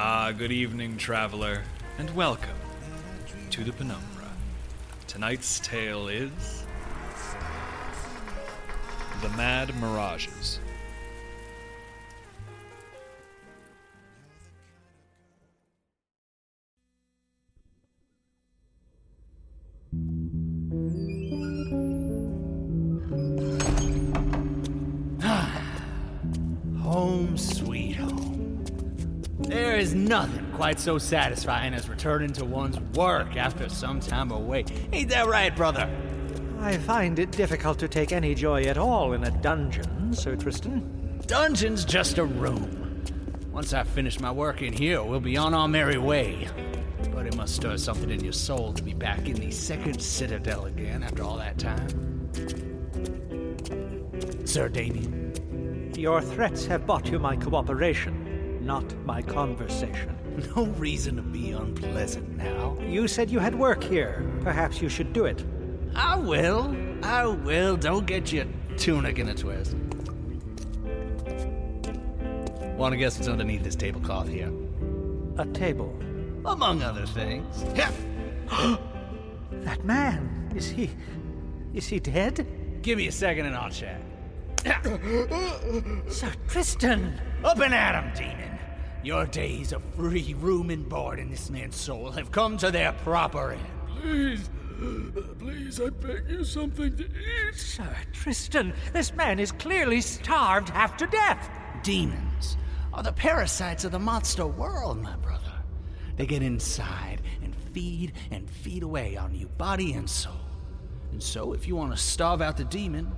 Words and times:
Ah, 0.00 0.30
good 0.30 0.52
evening, 0.52 0.96
traveler, 0.96 1.64
and 1.98 2.08
welcome 2.14 2.54
to 3.50 3.64
the 3.64 3.72
Penumbra. 3.72 4.30
Tonight's 5.08 5.58
tale 5.58 6.06
is 6.06 6.64
The 9.22 9.28
Mad 9.30 9.74
Mirages. 9.80 10.60
Quite 30.58 30.80
so 30.80 30.98
satisfying 30.98 31.72
as 31.72 31.88
returning 31.88 32.32
to 32.32 32.44
one's 32.44 32.80
work 32.96 33.36
after 33.36 33.68
some 33.68 34.00
time 34.00 34.32
away. 34.32 34.64
Ain't 34.92 35.08
that 35.10 35.28
right, 35.28 35.54
brother? 35.54 35.88
I 36.58 36.76
find 36.78 37.20
it 37.20 37.30
difficult 37.30 37.78
to 37.78 37.86
take 37.86 38.10
any 38.10 38.34
joy 38.34 38.64
at 38.64 38.76
all 38.76 39.12
in 39.12 39.22
a 39.22 39.30
dungeon, 39.30 40.12
Sir 40.12 40.34
Tristan. 40.34 41.22
Dungeon's 41.28 41.84
just 41.84 42.18
a 42.18 42.24
room. 42.24 43.04
Once 43.52 43.72
I 43.72 43.84
finish 43.84 44.18
my 44.18 44.32
work 44.32 44.60
in 44.60 44.72
here, 44.72 45.00
we'll 45.00 45.20
be 45.20 45.36
on 45.36 45.54
our 45.54 45.68
merry 45.68 45.96
way. 45.96 46.48
But 47.14 47.26
it 47.26 47.36
must 47.36 47.54
stir 47.54 47.76
something 47.76 48.10
in 48.10 48.24
your 48.24 48.32
soul 48.32 48.72
to 48.72 48.82
be 48.82 48.94
back 48.94 49.28
in 49.28 49.36
the 49.36 49.52
second 49.52 50.02
citadel 50.02 50.64
again 50.64 51.04
after 51.04 51.22
all 51.22 51.36
that 51.36 51.56
time. 51.56 51.86
Sir 54.44 54.68
Damien, 54.68 55.92
Your 55.96 56.20
threats 56.20 56.66
have 56.66 56.84
bought 56.84 57.06
you 57.06 57.20
my 57.20 57.36
cooperation, 57.36 58.58
not 58.66 58.92
my 59.04 59.22
conversation. 59.22 60.17
no 60.56 60.66
reason 60.66 61.16
to 61.16 61.22
be 61.22 61.52
unpleasant 61.52 62.36
now. 62.36 62.76
You 62.86 63.08
said 63.08 63.30
you 63.30 63.38
had 63.38 63.54
work 63.54 63.82
here. 63.82 64.30
Perhaps 64.42 64.80
you 64.80 64.88
should 64.88 65.12
do 65.12 65.24
it. 65.24 65.44
I 65.94 66.16
will. 66.16 66.76
I 67.02 67.26
will. 67.26 67.76
Don't 67.76 68.06
get 68.06 68.32
your 68.32 68.46
tunic 68.76 69.18
in 69.18 69.28
a 69.28 69.34
twist. 69.34 69.74
Want 72.76 72.92
to 72.92 72.96
guess 72.96 73.16
what's 73.16 73.28
underneath 73.28 73.64
this 73.64 73.74
tablecloth 73.74 74.28
here? 74.28 74.52
A 75.38 75.46
table. 75.46 75.92
Among 76.44 76.82
other 76.82 77.06
things. 77.06 77.64
Yeah. 77.74 77.90
That 79.50 79.84
man, 79.84 80.50
is 80.54 80.70
he. 80.70 80.88
is 81.74 81.88
he 81.88 81.98
dead? 82.00 82.46
Give 82.80 82.96
me 82.96 83.08
a 83.08 83.12
second 83.12 83.46
and 83.46 83.56
I'll 83.56 83.70
check. 83.70 84.00
Sir 86.08 86.32
Tristan! 86.46 87.20
Up 87.44 87.58
and 87.60 87.74
at 87.74 87.94
'em, 87.94 88.12
demon. 88.14 88.57
Your 89.02 89.26
days 89.26 89.72
of 89.72 89.82
free 89.94 90.34
room 90.38 90.70
and 90.70 90.88
board 90.88 91.18
in 91.20 91.30
this 91.30 91.50
man's 91.50 91.76
soul 91.76 92.10
have 92.10 92.32
come 92.32 92.56
to 92.58 92.70
their 92.70 92.92
proper 92.92 93.52
end. 93.52 93.66
Please, 94.00 94.50
please, 95.38 95.80
I 95.80 95.90
beg 95.90 96.28
you 96.28 96.44
something 96.44 96.96
to 96.96 97.04
eat. 97.04 97.54
Sir 97.54 97.96
Tristan, 98.12 98.72
this 98.92 99.14
man 99.14 99.38
is 99.38 99.52
clearly 99.52 100.00
starved 100.00 100.68
half 100.70 100.96
to 100.96 101.06
death. 101.06 101.48
Demons 101.82 102.56
are 102.92 103.04
the 103.04 103.12
parasites 103.12 103.84
of 103.84 103.92
the 103.92 103.98
monster 103.98 104.46
world, 104.46 105.00
my 105.00 105.16
brother. 105.16 105.52
They 106.16 106.26
get 106.26 106.42
inside 106.42 107.22
and 107.44 107.54
feed 107.72 108.12
and 108.32 108.50
feed 108.50 108.82
away 108.82 109.16
on 109.16 109.32
you, 109.32 109.46
body 109.46 109.92
and 109.92 110.10
soul. 110.10 110.32
And 111.12 111.22
so, 111.22 111.52
if 111.52 111.68
you 111.68 111.76
want 111.76 111.92
to 111.92 111.96
starve 111.96 112.42
out 112.42 112.56
the 112.56 112.64
demon, 112.64 113.12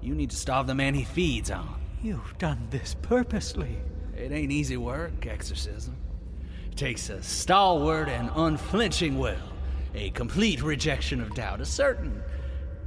you 0.00 0.14
need 0.14 0.30
to 0.30 0.36
starve 0.36 0.66
the 0.66 0.74
man 0.74 0.94
he 0.94 1.04
feeds 1.04 1.50
on. 1.50 1.78
You've 2.02 2.38
done 2.38 2.66
this 2.70 2.96
purposely. 3.02 3.76
It 4.18 4.32
ain't 4.32 4.50
easy 4.50 4.76
work, 4.76 5.26
exorcism. 5.26 5.96
It 6.72 6.76
takes 6.76 7.08
a 7.08 7.22
stalwart 7.22 8.08
and 8.08 8.30
unflinching 8.34 9.16
will, 9.16 9.36
a 9.94 10.10
complete 10.10 10.60
rejection 10.60 11.20
of 11.20 11.34
doubt, 11.34 11.60
a 11.60 11.64
certain 11.64 12.20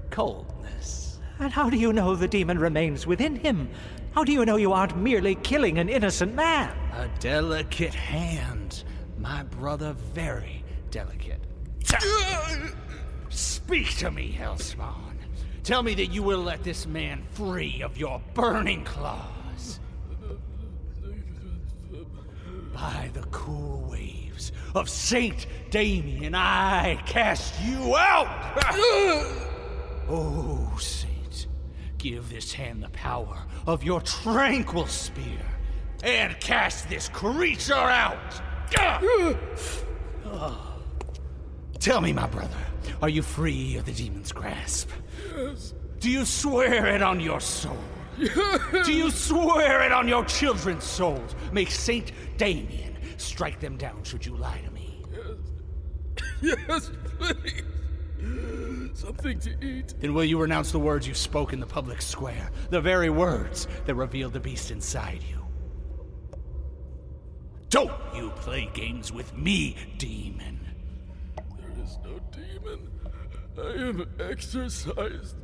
coldness. 0.09 1.19
And 1.39 1.51
how 1.51 1.69
do 1.69 1.77
you 1.77 1.93
know 1.93 2.15
the 2.15 2.27
demon 2.27 2.59
remains 2.59 3.07
within 3.07 3.37
him? 3.37 3.69
How 4.13 4.25
do 4.25 4.33
you 4.33 4.45
know 4.45 4.57
you 4.57 4.73
aren't 4.73 4.97
merely 4.97 5.35
killing 5.35 5.79
an 5.79 5.87
innocent 5.87 6.35
man? 6.35 6.75
A 6.93 7.07
delicate 7.19 7.93
hand, 7.93 8.83
my 9.17 9.43
brother, 9.43 9.93
very 10.13 10.65
delicate. 10.89 11.39
Speak 13.29 13.95
to 13.99 14.11
me, 14.11 14.37
Hellspawn. 14.37 15.15
Tell 15.63 15.81
me 15.81 15.93
that 15.93 16.07
you 16.07 16.23
will 16.23 16.41
let 16.41 16.63
this 16.63 16.85
man 16.85 17.23
free 17.31 17.81
of 17.81 17.97
your 17.97 18.21
burning 18.33 18.83
claws. 18.83 19.40
By 22.81 23.11
the 23.13 23.21
cool 23.27 23.87
waves 23.91 24.51
of 24.73 24.89
Saint 24.89 25.45
Damien, 25.69 26.33
I 26.33 26.99
cast 27.05 27.61
you 27.61 27.95
out! 27.95 28.57
oh, 30.09 30.75
Saint, 30.79 31.45
give 31.99 32.27
this 32.31 32.51
hand 32.51 32.81
the 32.81 32.89
power 32.89 33.37
of 33.67 33.83
your 33.83 34.01
tranquil 34.01 34.87
spear 34.87 35.45
and 36.03 36.39
cast 36.39 36.89
this 36.89 37.07
creature 37.07 37.75
out! 37.75 38.41
Ah. 40.25 40.77
Tell 41.77 42.01
me, 42.01 42.13
my 42.13 42.25
brother, 42.25 42.57
are 43.03 43.09
you 43.09 43.21
free 43.21 43.77
of 43.77 43.85
the 43.85 43.91
demon's 43.91 44.31
grasp? 44.31 44.89
Yes. 45.35 45.75
Do 45.99 46.09
you 46.09 46.25
swear 46.25 46.87
it 46.87 47.03
on 47.03 47.19
your 47.19 47.41
soul? 47.41 47.77
Do 48.85 48.93
you 48.93 49.09
swear 49.09 49.81
it 49.83 49.91
on 49.91 50.07
your 50.07 50.23
children's 50.25 50.83
souls? 50.83 51.35
May 51.51 51.65
Saint 51.65 52.11
Damien 52.37 52.95
strike 53.17 53.59
them 53.59 53.77
down 53.77 54.03
should 54.03 54.25
you 54.25 54.35
lie 54.35 54.61
to 54.65 54.71
me. 54.71 55.03
Yes, 56.41 56.91
please. 57.19 57.63
Something 58.93 59.39
to 59.39 59.65
eat. 59.65 59.95
Then 59.99 60.13
will 60.13 60.23
you 60.23 60.39
renounce 60.39 60.71
the 60.71 60.79
words 60.79 61.07
you 61.07 61.13
spoke 61.13 61.53
in 61.53 61.59
the 61.59 61.65
public 61.65 62.01
square, 62.01 62.51
the 62.69 62.81
very 62.81 63.09
words 63.09 63.67
that 63.85 63.95
revealed 63.95 64.33
the 64.33 64.39
beast 64.39 64.69
inside 64.69 65.21
you? 65.27 65.43
Don't 67.69 67.91
you 68.13 68.31
play 68.31 68.69
games 68.73 69.11
with 69.11 69.35
me, 69.35 69.77
demon. 69.97 70.59
There 71.57 71.83
is 71.83 71.97
no 72.03 72.19
demon. 72.31 72.89
I 73.57 73.87
am 73.87 74.05
exorcised. 74.19 75.37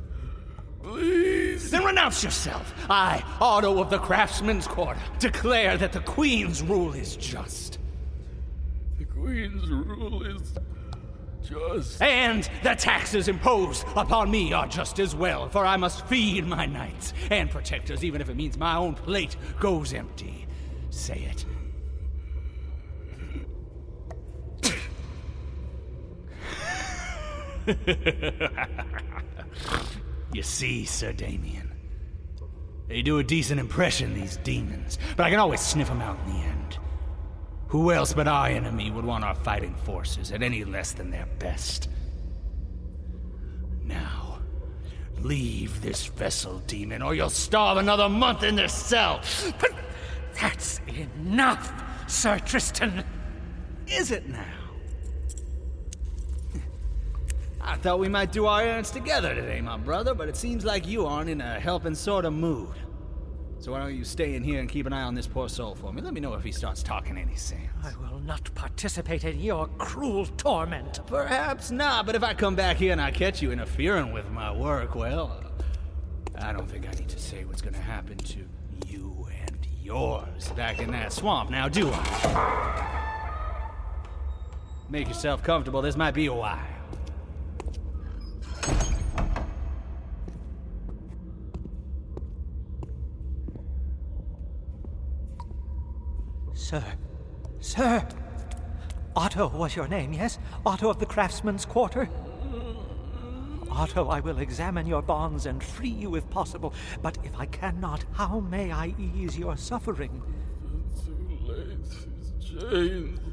Please. 0.88 1.70
Then 1.70 1.84
renounce 1.84 2.24
yourself. 2.24 2.72
I, 2.88 3.22
Otto 3.42 3.78
of 3.78 3.90
the 3.90 3.98
Craftsman's 3.98 4.66
Quarter, 4.66 5.00
declare 5.18 5.76
that 5.76 5.92
the 5.92 6.00
Queen's 6.00 6.62
rule 6.62 6.94
is 6.94 7.14
just. 7.16 7.78
The 8.98 9.04
Queen's 9.04 9.68
rule 9.68 10.22
is 10.22 10.54
just. 11.42 12.00
And 12.00 12.48
the 12.62 12.74
taxes 12.74 13.28
imposed 13.28 13.84
upon 13.96 14.30
me 14.30 14.54
are 14.54 14.66
just 14.66 14.98
as 14.98 15.14
well, 15.14 15.50
for 15.50 15.66
I 15.66 15.76
must 15.76 16.06
feed 16.06 16.46
my 16.46 16.64
knights 16.64 17.12
and 17.30 17.50
protectors, 17.50 18.02
even 18.02 18.22
if 18.22 18.30
it 18.30 18.36
means 18.36 18.56
my 18.56 18.76
own 18.76 18.94
plate 18.94 19.36
goes 19.60 19.92
empty. 19.92 20.46
Say 20.88 21.28
it. 21.30 21.44
you 30.32 30.42
see, 30.42 30.84
Sir 30.84 31.12
Damien, 31.12 31.72
they 32.88 33.02
do 33.02 33.18
a 33.18 33.24
decent 33.24 33.60
impression, 33.60 34.14
these 34.14 34.38
demons, 34.38 34.98
but 35.16 35.24
I 35.24 35.30
can 35.30 35.38
always 35.38 35.60
sniff 35.60 35.88
them 35.88 36.00
out 36.00 36.18
in 36.26 36.32
the 36.32 36.40
end. 36.40 36.78
Who 37.68 37.92
else 37.92 38.14
but 38.14 38.26
our 38.26 38.48
enemy 38.48 38.90
would 38.90 39.04
want 39.04 39.24
our 39.24 39.34
fighting 39.34 39.74
forces 39.74 40.32
at 40.32 40.42
any 40.42 40.64
less 40.64 40.92
than 40.92 41.10
their 41.10 41.26
best? 41.38 41.90
Now, 43.84 44.38
leave 45.20 45.82
this 45.82 46.06
vessel, 46.06 46.60
demon, 46.66 47.02
or 47.02 47.14
you'll 47.14 47.28
starve 47.28 47.76
another 47.76 48.08
month 48.08 48.42
in 48.42 48.56
this 48.56 48.72
cell. 48.72 49.20
But 49.60 49.72
that's 50.40 50.80
enough, 50.88 51.72
Sir 52.10 52.38
Tristan. 52.38 53.04
Is 53.86 54.12
it 54.12 54.28
now? 54.28 54.57
I 57.68 57.76
thought 57.76 57.98
we 57.98 58.08
might 58.08 58.32
do 58.32 58.46
our 58.46 58.62
errands 58.62 58.90
together 58.90 59.34
today, 59.34 59.60
my 59.60 59.76
brother, 59.76 60.14
but 60.14 60.26
it 60.26 60.36
seems 60.38 60.64
like 60.64 60.88
you 60.88 61.04
aren't 61.04 61.28
in 61.28 61.42
a 61.42 61.60
helping 61.60 61.94
sort 61.94 62.24
of 62.24 62.32
mood. 62.32 62.74
So 63.58 63.72
why 63.72 63.80
don't 63.80 63.94
you 63.94 64.04
stay 64.04 64.36
in 64.36 64.42
here 64.42 64.60
and 64.60 64.70
keep 64.70 64.86
an 64.86 64.94
eye 64.94 65.02
on 65.02 65.14
this 65.14 65.26
poor 65.26 65.50
soul 65.50 65.74
for 65.74 65.92
me? 65.92 66.00
Let 66.00 66.14
me 66.14 66.20
know 66.20 66.32
if 66.32 66.42
he 66.42 66.50
starts 66.50 66.82
talking 66.82 67.18
any 67.18 67.36
sense. 67.36 67.68
I 67.84 67.92
will 67.96 68.20
not 68.20 68.48
participate 68.54 69.24
in 69.24 69.38
your 69.38 69.66
cruel 69.76 70.24
torment. 70.24 71.00
Perhaps 71.06 71.70
not, 71.70 72.06
but 72.06 72.14
if 72.14 72.22
I 72.22 72.32
come 72.32 72.56
back 72.56 72.78
here 72.78 72.92
and 72.92 73.02
I 73.02 73.10
catch 73.10 73.42
you 73.42 73.52
interfering 73.52 74.14
with 74.14 74.30
my 74.30 74.50
work, 74.50 74.94
well, 74.94 75.44
I 76.38 76.54
don't 76.54 76.70
think 76.70 76.88
I 76.88 76.92
need 76.92 77.10
to 77.10 77.20
say 77.20 77.44
what's 77.44 77.60
gonna 77.60 77.76
happen 77.76 78.16
to 78.16 78.46
you 78.86 79.28
and 79.44 79.66
yours 79.82 80.48
back 80.56 80.78
in 80.78 80.90
that 80.92 81.12
swamp, 81.12 81.50
now 81.50 81.68
do 81.68 81.90
I? 81.92 83.04
Make 84.88 85.08
yourself 85.08 85.42
comfortable, 85.42 85.82
this 85.82 85.96
might 85.98 86.14
be 86.14 86.24
a 86.26 86.34
while. 86.34 86.77
Sir, 96.68 96.84
Sir! 97.60 98.06
Otto 99.16 99.48
was 99.48 99.74
your 99.74 99.88
name, 99.88 100.12
yes? 100.12 100.38
Otto 100.66 100.90
of 100.90 100.98
the 100.98 101.06
Craftsman's 101.06 101.64
Quarter? 101.64 102.10
Otto, 103.70 104.08
I 104.08 104.20
will 104.20 104.36
examine 104.36 104.86
your 104.86 105.00
bonds 105.00 105.46
and 105.46 105.64
free 105.64 105.88
you 105.88 106.14
if 106.14 106.28
possible. 106.28 106.74
But 107.00 107.16
if 107.24 107.34
I 107.38 107.46
cannot, 107.46 108.04
how 108.12 108.40
may 108.40 108.70
I 108.70 108.94
ease 108.98 109.38
your 109.38 109.56
suffering? 109.56 110.20
Too 111.06 111.38
late. 111.40 111.78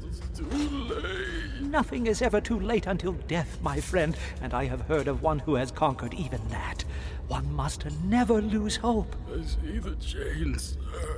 It's 0.08 0.38
too 0.38 0.46
late. 0.46 1.60
Nothing 1.60 2.06
is 2.06 2.22
ever 2.22 2.40
too 2.40 2.58
late 2.58 2.86
until 2.86 3.12
death, 3.12 3.58
my 3.60 3.82
friend, 3.82 4.16
and 4.40 4.54
I 4.54 4.64
have 4.64 4.80
heard 4.80 5.08
of 5.08 5.20
one 5.20 5.40
who 5.40 5.56
has 5.56 5.70
conquered 5.70 6.14
even 6.14 6.40
that. 6.48 6.86
One 7.28 7.52
must 7.52 7.84
never 8.02 8.40
lose 8.40 8.76
hope. 8.76 9.14
I 9.30 9.42
see 9.42 9.78
the 9.78 9.94
chains, 9.96 10.78
sir. 10.90 11.15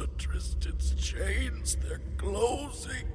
Sir 0.00 0.06
Tristan's 0.16 0.94
chains. 0.94 1.76
They're 1.76 2.00
closing, 2.16 3.06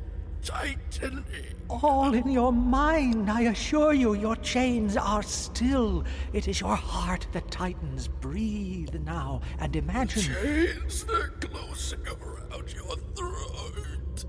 tightening. 0.44 1.56
All 1.68 2.14
in 2.14 2.30
your 2.30 2.54
mind, 2.54 3.28
I 3.32 3.42
assure 3.42 3.94
you, 3.94 4.14
your 4.14 4.36
chains 4.36 4.96
are 4.96 5.24
still. 5.24 6.04
It 6.32 6.48
is 6.48 6.60
your 6.62 6.76
heart 6.76 7.26
that 7.32 7.50
tightens. 7.50 8.08
Breathe 8.08 8.94
now 9.04 9.42
and 9.58 9.76
imagine. 9.76 10.32
Chains, 10.32 11.06
they're 11.06 11.30
closing 11.40 12.02
around 12.08 12.72
your 12.72 12.96
throat. 13.16 14.26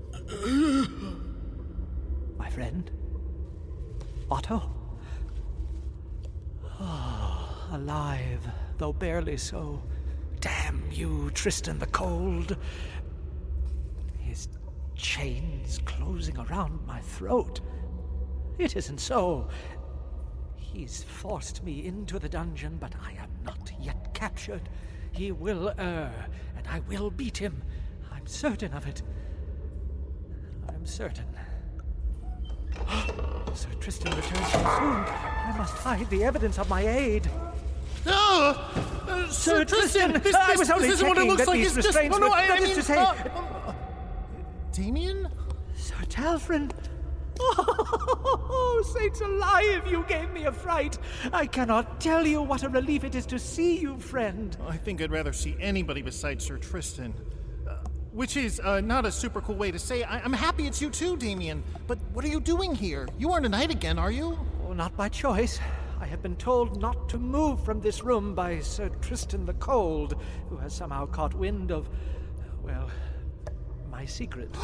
My 2.39 2.49
friend? 2.49 2.89
Otto? 4.31 4.63
Ah, 6.79 7.69
alive, 7.71 8.49
though 8.79 8.93
barely 8.93 9.37
so. 9.37 9.83
Damn 10.67 10.83
you, 10.91 11.31
Tristan 11.33 11.79
the 11.79 11.85
Cold. 11.85 12.57
His 14.19 14.49
chains 14.97 15.79
closing 15.85 16.37
around 16.37 16.85
my 16.85 16.99
throat. 16.99 17.61
It 18.57 18.75
isn't 18.75 18.99
so. 18.99 19.47
He's 20.57 21.03
forced 21.03 21.63
me 21.63 21.85
into 21.85 22.19
the 22.19 22.27
dungeon, 22.27 22.75
but 22.81 22.93
I 23.01 23.11
am 23.13 23.29
not 23.45 23.71
yet 23.79 24.13
captured. 24.13 24.67
He 25.13 25.31
will 25.31 25.73
err, 25.79 26.27
and 26.57 26.67
I 26.67 26.81
will 26.81 27.11
beat 27.11 27.37
him. 27.37 27.63
I'm 28.11 28.27
certain 28.27 28.73
of 28.73 28.85
it. 28.87 29.03
I'm 30.67 30.85
certain. 30.85 31.33
Sir 33.53 33.69
Tristan 33.79 34.13
returns 34.13 34.51
soon. 34.51 34.65
I 34.65 35.55
must 35.57 35.75
hide 35.75 36.09
the 36.09 36.25
evidence 36.25 36.59
of 36.59 36.67
my 36.67 36.85
aid. 36.85 37.31
No! 38.05 38.96
Uh, 39.17 39.29
Sir 39.29 39.65
Tristan, 39.65 40.13
this, 40.21 40.35
I 40.35 40.55
was 40.55 40.69
only 40.69 40.87
this 40.87 40.95
isn't 40.95 41.07
what 41.07 41.17
it 41.17 41.21
checking 41.21 41.29
looks 41.31 41.45
that 41.45 41.51
like. 41.51 41.59
It's 41.61 41.75
just. 41.75 42.03
No, 42.03 42.17
no, 42.17 42.29
I, 42.31 42.47
I 42.51 42.59
mean. 42.59 42.75
to 42.75 42.83
say- 42.83 42.97
uh, 42.97 43.13
uh, 43.13 43.73
Damien? 44.71 45.27
Sir 45.75 45.95
Talfrin. 46.09 46.71
Oh, 47.39 48.83
saints 48.97 49.21
alive, 49.21 49.85
you 49.87 50.03
gave 50.07 50.31
me 50.31 50.45
a 50.45 50.51
fright. 50.51 50.97
I 51.31 51.45
cannot 51.45 51.99
tell 52.01 52.25
you 52.25 52.41
what 52.41 52.63
a 52.63 52.69
relief 52.69 53.03
it 53.03 53.13
is 53.15 53.25
to 53.27 53.37
see 53.39 53.77
you, 53.79 53.97
friend. 53.99 54.55
I 54.67 54.75
think 54.77 55.01
I'd 55.01 55.11
rather 55.11 55.33
see 55.33 55.55
anybody 55.59 56.01
besides 56.01 56.45
Sir 56.45 56.57
Tristan. 56.57 57.13
Uh, 57.69 57.75
which 58.11 58.37
is 58.37 58.59
uh, 58.61 58.81
not 58.81 59.05
a 59.05 59.11
super 59.11 59.41
cool 59.41 59.55
way 59.55 59.69
to 59.71 59.77
say 59.79 60.03
I- 60.03 60.19
I'm 60.19 60.33
happy 60.33 60.65
it's 60.67 60.81
you 60.81 60.89
too, 60.89 61.15
Damien. 61.17 61.63
But 61.85 61.99
what 62.13 62.25
are 62.25 62.29
you 62.29 62.39
doing 62.39 62.73
here? 62.73 63.07
You 63.19 63.31
aren't 63.31 63.45
a 63.45 63.49
knight 63.49 63.69
again, 63.71 63.99
are 63.99 64.11
you? 64.11 64.37
Oh, 64.67 64.73
not 64.73 64.95
by 64.97 65.09
choice. 65.09 65.59
I 65.99 66.05
have 66.05 66.21
been 66.21 66.35
told 66.35 66.79
not 66.79 67.09
to 67.09 67.17
move 67.17 67.63
from 67.63 67.81
this 67.81 68.03
room 68.03 68.35
by 68.35 68.59
Sir 68.59 68.89
Tristan 69.01 69.45
the 69.45 69.53
Cold, 69.53 70.15
who 70.49 70.57
has 70.57 70.73
somehow 70.73 71.07
caught 71.07 71.33
wind 71.33 71.71
of, 71.71 71.89
well, 72.63 72.89
my 73.89 74.05
secret. 74.05 74.49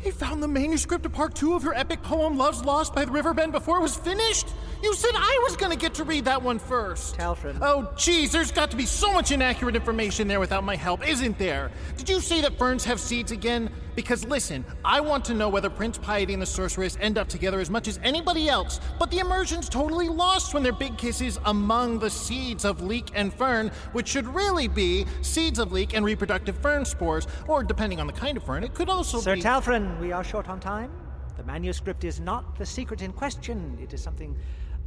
He 0.00 0.12
found 0.12 0.40
the 0.40 0.48
manuscript 0.48 1.04
of 1.06 1.12
part 1.12 1.34
two 1.34 1.54
of 1.54 1.64
your 1.64 1.74
epic 1.74 2.02
poem 2.02 2.38
Love's 2.38 2.64
Lost 2.64 2.94
by 2.94 3.04
the 3.04 3.10
Riverbend 3.10 3.50
before 3.50 3.78
it 3.78 3.82
was 3.82 3.96
finished? 3.96 4.46
You 4.80 4.94
said 4.94 5.10
I 5.12 5.40
was 5.48 5.56
gonna 5.56 5.74
get 5.74 5.94
to 5.94 6.04
read 6.04 6.26
that 6.26 6.40
one 6.40 6.60
first. 6.60 7.16
Talfrin. 7.16 7.58
Oh, 7.60 7.92
geez, 7.96 8.30
there's 8.30 8.52
got 8.52 8.70
to 8.70 8.76
be 8.76 8.86
so 8.86 9.12
much 9.12 9.32
inaccurate 9.32 9.74
information 9.74 10.28
there 10.28 10.38
without 10.38 10.62
my 10.62 10.76
help, 10.76 11.06
isn't 11.06 11.36
there? 11.36 11.72
Did 11.96 12.08
you 12.08 12.20
say 12.20 12.40
that 12.42 12.56
ferns 12.58 12.84
have 12.84 13.00
seeds 13.00 13.32
again? 13.32 13.70
Because 13.98 14.24
listen, 14.24 14.64
I 14.84 15.00
want 15.00 15.24
to 15.24 15.34
know 15.34 15.48
whether 15.48 15.68
Prince 15.68 15.98
Piety 15.98 16.32
and 16.32 16.40
the 16.40 16.46
Sorceress 16.46 16.96
end 17.00 17.18
up 17.18 17.26
together 17.26 17.58
as 17.58 17.68
much 17.68 17.88
as 17.88 17.98
anybody 18.04 18.48
else, 18.48 18.78
but 18.96 19.10
the 19.10 19.18
immersion's 19.18 19.68
totally 19.68 20.08
lost 20.08 20.54
when 20.54 20.62
their 20.62 20.72
big 20.72 20.96
kiss 20.96 21.20
is 21.20 21.40
among 21.46 21.98
the 21.98 22.08
seeds 22.08 22.64
of 22.64 22.80
leek 22.80 23.10
and 23.16 23.34
fern, 23.34 23.72
which 23.90 24.06
should 24.06 24.32
really 24.32 24.68
be 24.68 25.04
seeds 25.22 25.58
of 25.58 25.72
leek 25.72 25.96
and 25.96 26.04
reproductive 26.04 26.56
fern 26.58 26.84
spores, 26.84 27.26
or 27.48 27.64
depending 27.64 27.98
on 27.98 28.06
the 28.06 28.12
kind 28.12 28.36
of 28.36 28.44
fern, 28.44 28.62
it 28.62 28.72
could 28.72 28.88
also 28.88 29.18
Sir 29.18 29.34
be. 29.34 29.42
Talfrin, 29.42 29.98
we 29.98 30.12
are 30.12 30.22
short 30.22 30.48
on 30.48 30.60
time. 30.60 30.92
The 31.36 31.42
manuscript 31.42 32.04
is 32.04 32.20
not 32.20 32.56
the 32.56 32.66
secret 32.66 33.02
in 33.02 33.12
question. 33.12 33.76
It 33.82 33.92
is 33.92 34.00
something 34.00 34.36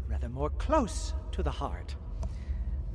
rather 0.07 0.29
more 0.29 0.51
close 0.51 1.13
to 1.33 1.43
the 1.43 1.51
heart. 1.51 1.95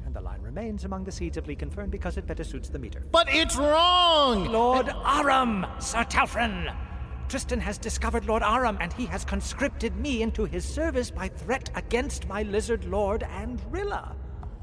And 0.07 0.15
the 0.15 0.21
line 0.21 0.41
remains 0.41 0.85
among 0.85 1.03
the 1.03 1.11
seeds 1.11 1.37
of 1.37 1.49
leek 1.49 1.63
and 1.63 1.73
fern 1.73 1.91
because 1.91 2.17
it 2.17 2.29
better 2.29 2.45
suits 2.45 2.69
the 2.69 2.79
meter. 2.79 3.03
but 3.11 3.27
it's 3.29 3.57
wrong! 3.57 4.47
Lord 4.47 4.89
Arum, 5.05 5.67
Sir 5.81 6.05
Talfrin! 6.05 6.73
Tristan 7.29 7.59
has 7.59 7.77
discovered 7.77 8.25
Lord 8.27 8.45
Arum, 8.45 8.79
and 8.81 8.93
he 8.93 9.05
has 9.07 9.25
conscripted 9.25 9.97
me 9.97 10.23
into 10.23 10.45
his 10.45 10.65
service 10.65 11.11
by 11.11 11.27
threat 11.27 11.71
against 11.75 12.29
my 12.29 12.45
lizard 12.45 12.85
lord 12.85 13.25
and 13.25 13.61
Rilla. 13.69 14.15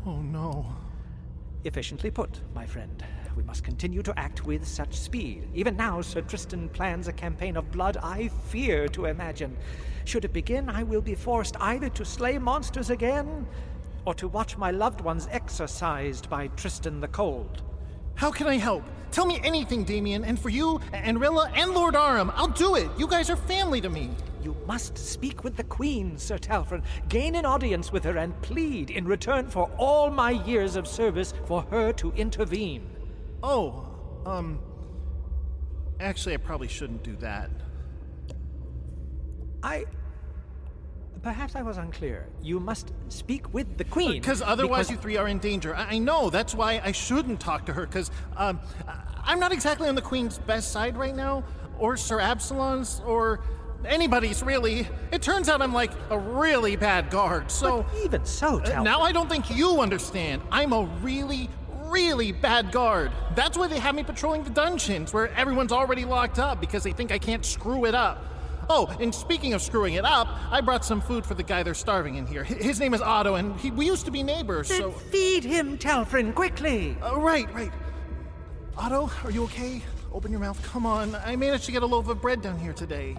Oh 0.05 0.21
no. 0.21 0.65
Efficiently 1.65 2.09
put, 2.09 2.39
my 2.55 2.65
friend. 2.65 3.03
We 3.35 3.43
must 3.43 3.65
continue 3.65 4.01
to 4.03 4.17
act 4.17 4.45
with 4.45 4.65
such 4.65 4.93
speed. 4.93 5.49
Even 5.53 5.75
now, 5.75 5.99
Sir 5.99 6.21
Tristan 6.21 6.69
plans 6.69 7.09
a 7.09 7.13
campaign 7.13 7.57
of 7.57 7.69
blood 7.69 7.97
I 8.01 8.29
fear 8.29 8.87
to 8.89 9.05
imagine. 9.07 9.57
Should 10.05 10.23
it 10.23 10.31
begin, 10.31 10.69
I 10.69 10.83
will 10.83 11.01
be 11.01 11.15
forced 11.15 11.57
either 11.59 11.89
to 11.89 12.05
slay 12.05 12.37
monsters 12.37 12.89
again, 12.89 13.45
or 14.05 14.13
to 14.15 14.27
watch 14.27 14.57
my 14.57 14.71
loved 14.71 15.01
ones 15.01 15.27
exorcised 15.31 16.29
by 16.29 16.47
Tristan 16.49 16.99
the 16.99 17.07
Cold. 17.07 17.63
How 18.15 18.31
can 18.31 18.47
I 18.47 18.57
help? 18.57 18.83
Tell 19.11 19.25
me 19.25 19.39
anything, 19.43 19.83
Damien, 19.83 20.25
and 20.25 20.39
for 20.39 20.49
you, 20.49 20.81
and 20.91 21.19
Rilla, 21.21 21.51
and 21.55 21.71
Lord 21.71 21.95
Arum, 21.95 22.31
I'll 22.35 22.47
do 22.47 22.75
it. 22.75 22.89
You 22.97 23.07
guys 23.07 23.29
are 23.29 23.35
family 23.35 23.79
to 23.81 23.89
me. 23.89 24.09
You 24.43 24.55
must 24.67 24.97
speak 24.97 25.43
with 25.43 25.55
the 25.55 25.63
Queen, 25.63 26.17
Sir 26.17 26.37
Talfrin, 26.37 26.83
gain 27.09 27.35
an 27.35 27.45
audience 27.45 27.91
with 27.91 28.03
her, 28.03 28.17
and 28.17 28.39
plead 28.41 28.89
in 28.89 29.05
return 29.05 29.47
for 29.47 29.69
all 29.77 30.09
my 30.09 30.31
years 30.31 30.75
of 30.75 30.87
service 30.87 31.33
for 31.45 31.61
her 31.69 31.93
to 31.93 32.11
intervene. 32.13 32.89
Oh, 33.41 33.87
um. 34.25 34.59
Actually, 35.99 36.33
I 36.33 36.37
probably 36.37 36.67
shouldn't 36.67 37.03
do 37.03 37.15
that. 37.17 37.49
I. 39.61 39.85
Perhaps 41.23 41.55
I 41.55 41.61
was 41.61 41.77
unclear. 41.77 42.27
You 42.41 42.59
must 42.59 42.91
speak 43.07 43.53
with 43.53 43.77
the 43.77 43.85
Queen. 43.85 44.19
Because 44.21 44.41
otherwise, 44.41 44.87
because- 44.87 44.91
you 44.91 44.97
three 44.97 45.17
are 45.17 45.29
in 45.29 45.39
danger. 45.39 45.73
I, 45.73 45.95
I 45.95 45.97
know. 45.97 46.29
That's 46.29 46.53
why 46.53 46.81
I 46.83 46.91
shouldn't 46.91 47.39
talk 47.39 47.65
to 47.67 47.73
her. 47.73 47.85
Because 47.85 48.11
um, 48.35 48.59
I'm 49.23 49.39
not 49.39 49.53
exactly 49.53 49.87
on 49.87 49.95
the 49.95 50.01
Queen's 50.01 50.37
best 50.39 50.73
side 50.73 50.97
right 50.97 51.15
now, 51.15 51.45
or 51.79 51.95
Sir 51.95 52.19
Absalom's, 52.19 53.01
or 53.05 53.39
anybody's 53.85 54.43
really. 54.43 54.85
It 55.11 55.21
turns 55.21 55.47
out 55.47 55.61
I'm 55.61 55.73
like 55.73 55.91
a 56.09 56.19
really 56.19 56.75
bad 56.75 57.09
guard. 57.09 57.49
So 57.49 57.83
But 57.83 58.03
even 58.03 58.25
so, 58.25 58.59
uh, 58.59 58.83
now 58.83 58.99
I 59.01 59.13
don't 59.13 59.29
think 59.29 59.49
you 59.55 59.79
understand. 59.79 60.41
I'm 60.51 60.73
a 60.73 60.83
really, 61.01 61.49
really 61.85 62.33
bad 62.33 62.73
guard. 62.73 63.13
That's 63.33 63.57
why 63.57 63.67
they 63.67 63.79
have 63.79 63.95
me 63.95 64.03
patrolling 64.03 64.43
the 64.43 64.49
dungeons 64.49 65.13
where 65.13 65.29
everyone's 65.35 65.71
already 65.71 66.03
locked 66.03 66.37
up 66.37 66.59
because 66.59 66.83
they 66.83 66.91
think 66.91 67.13
I 67.13 67.17
can't 67.17 67.45
screw 67.45 67.85
it 67.85 67.95
up. 67.95 68.25
Oh, 68.69 68.87
and 68.99 69.13
speaking 69.13 69.53
of 69.53 69.61
screwing 69.61 69.95
it 69.95 70.05
up, 70.05 70.27
I 70.51 70.61
brought 70.61 70.85
some 70.85 71.01
food 71.01 71.25
for 71.25 71.33
the 71.33 71.43
guy 71.43 71.63
they're 71.63 71.73
starving 71.73 72.15
in 72.15 72.25
here. 72.25 72.43
His 72.43 72.79
name 72.79 72.93
is 72.93 73.01
Otto, 73.01 73.35
and 73.35 73.59
he, 73.59 73.71
we 73.71 73.85
used 73.85 74.05
to 74.05 74.11
be 74.11 74.23
neighbors, 74.23 74.69
Then 74.69 74.81
so. 74.81 74.91
feed 74.91 75.43
him, 75.43 75.77
Talfrin, 75.77 76.33
quickly. 76.33 76.95
Uh, 77.01 77.19
right, 77.19 77.51
right. 77.53 77.71
Otto, 78.77 79.09
are 79.23 79.31
you 79.31 79.43
okay? 79.43 79.81
Open 80.11 80.31
your 80.31 80.39
mouth. 80.39 80.61
Come 80.63 80.85
on. 80.85 81.15
I 81.15 81.35
managed 81.35 81.65
to 81.65 81.71
get 81.71 81.83
a 81.83 81.85
loaf 81.85 82.07
of 82.07 82.21
bread 82.21 82.41
down 82.41 82.57
here 82.59 82.73
today. 82.73 83.15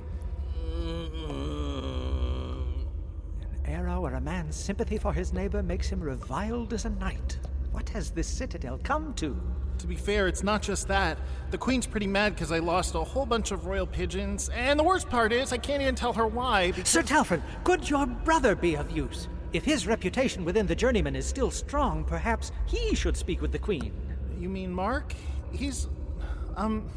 An 3.54 3.60
era 3.66 4.00
or 4.00 4.14
a 4.14 4.20
man's 4.20 4.56
sympathy 4.56 4.98
for 4.98 5.12
his 5.12 5.32
neighbor 5.32 5.62
makes 5.62 5.88
him 5.88 6.00
reviled 6.00 6.72
as 6.72 6.84
a 6.84 6.90
knight. 6.90 7.38
What 7.74 7.88
has 7.88 8.10
this 8.10 8.28
citadel 8.28 8.78
come 8.84 9.14
to? 9.14 9.36
To 9.78 9.86
be 9.88 9.96
fair, 9.96 10.28
it's 10.28 10.44
not 10.44 10.62
just 10.62 10.86
that. 10.86 11.18
The 11.50 11.58
queen's 11.58 11.88
pretty 11.88 12.06
mad 12.06 12.36
because 12.36 12.52
I 12.52 12.60
lost 12.60 12.94
a 12.94 13.00
whole 13.00 13.26
bunch 13.26 13.50
of 13.50 13.66
royal 13.66 13.84
pigeons, 13.84 14.48
and 14.50 14.78
the 14.78 14.84
worst 14.84 15.08
part 15.08 15.32
is 15.32 15.52
I 15.52 15.58
can't 15.58 15.82
even 15.82 15.96
tell 15.96 16.12
her 16.12 16.24
why. 16.24 16.70
Because 16.70 16.88
Sir 16.88 17.02
Talfrin, 17.02 17.42
could 17.64 17.90
your 17.90 18.06
brother 18.06 18.54
be 18.54 18.76
of 18.76 18.92
use? 18.92 19.26
If 19.52 19.64
his 19.64 19.88
reputation 19.88 20.44
within 20.44 20.68
the 20.68 20.76
journeyman 20.76 21.16
is 21.16 21.26
still 21.26 21.50
strong, 21.50 22.04
perhaps 22.04 22.52
he 22.64 22.94
should 22.94 23.16
speak 23.16 23.42
with 23.42 23.50
the 23.50 23.58
Queen. 23.58 23.92
you 24.38 24.48
mean 24.48 24.72
Mark? 24.72 25.12
He's, 25.50 25.88
um. 26.56 26.88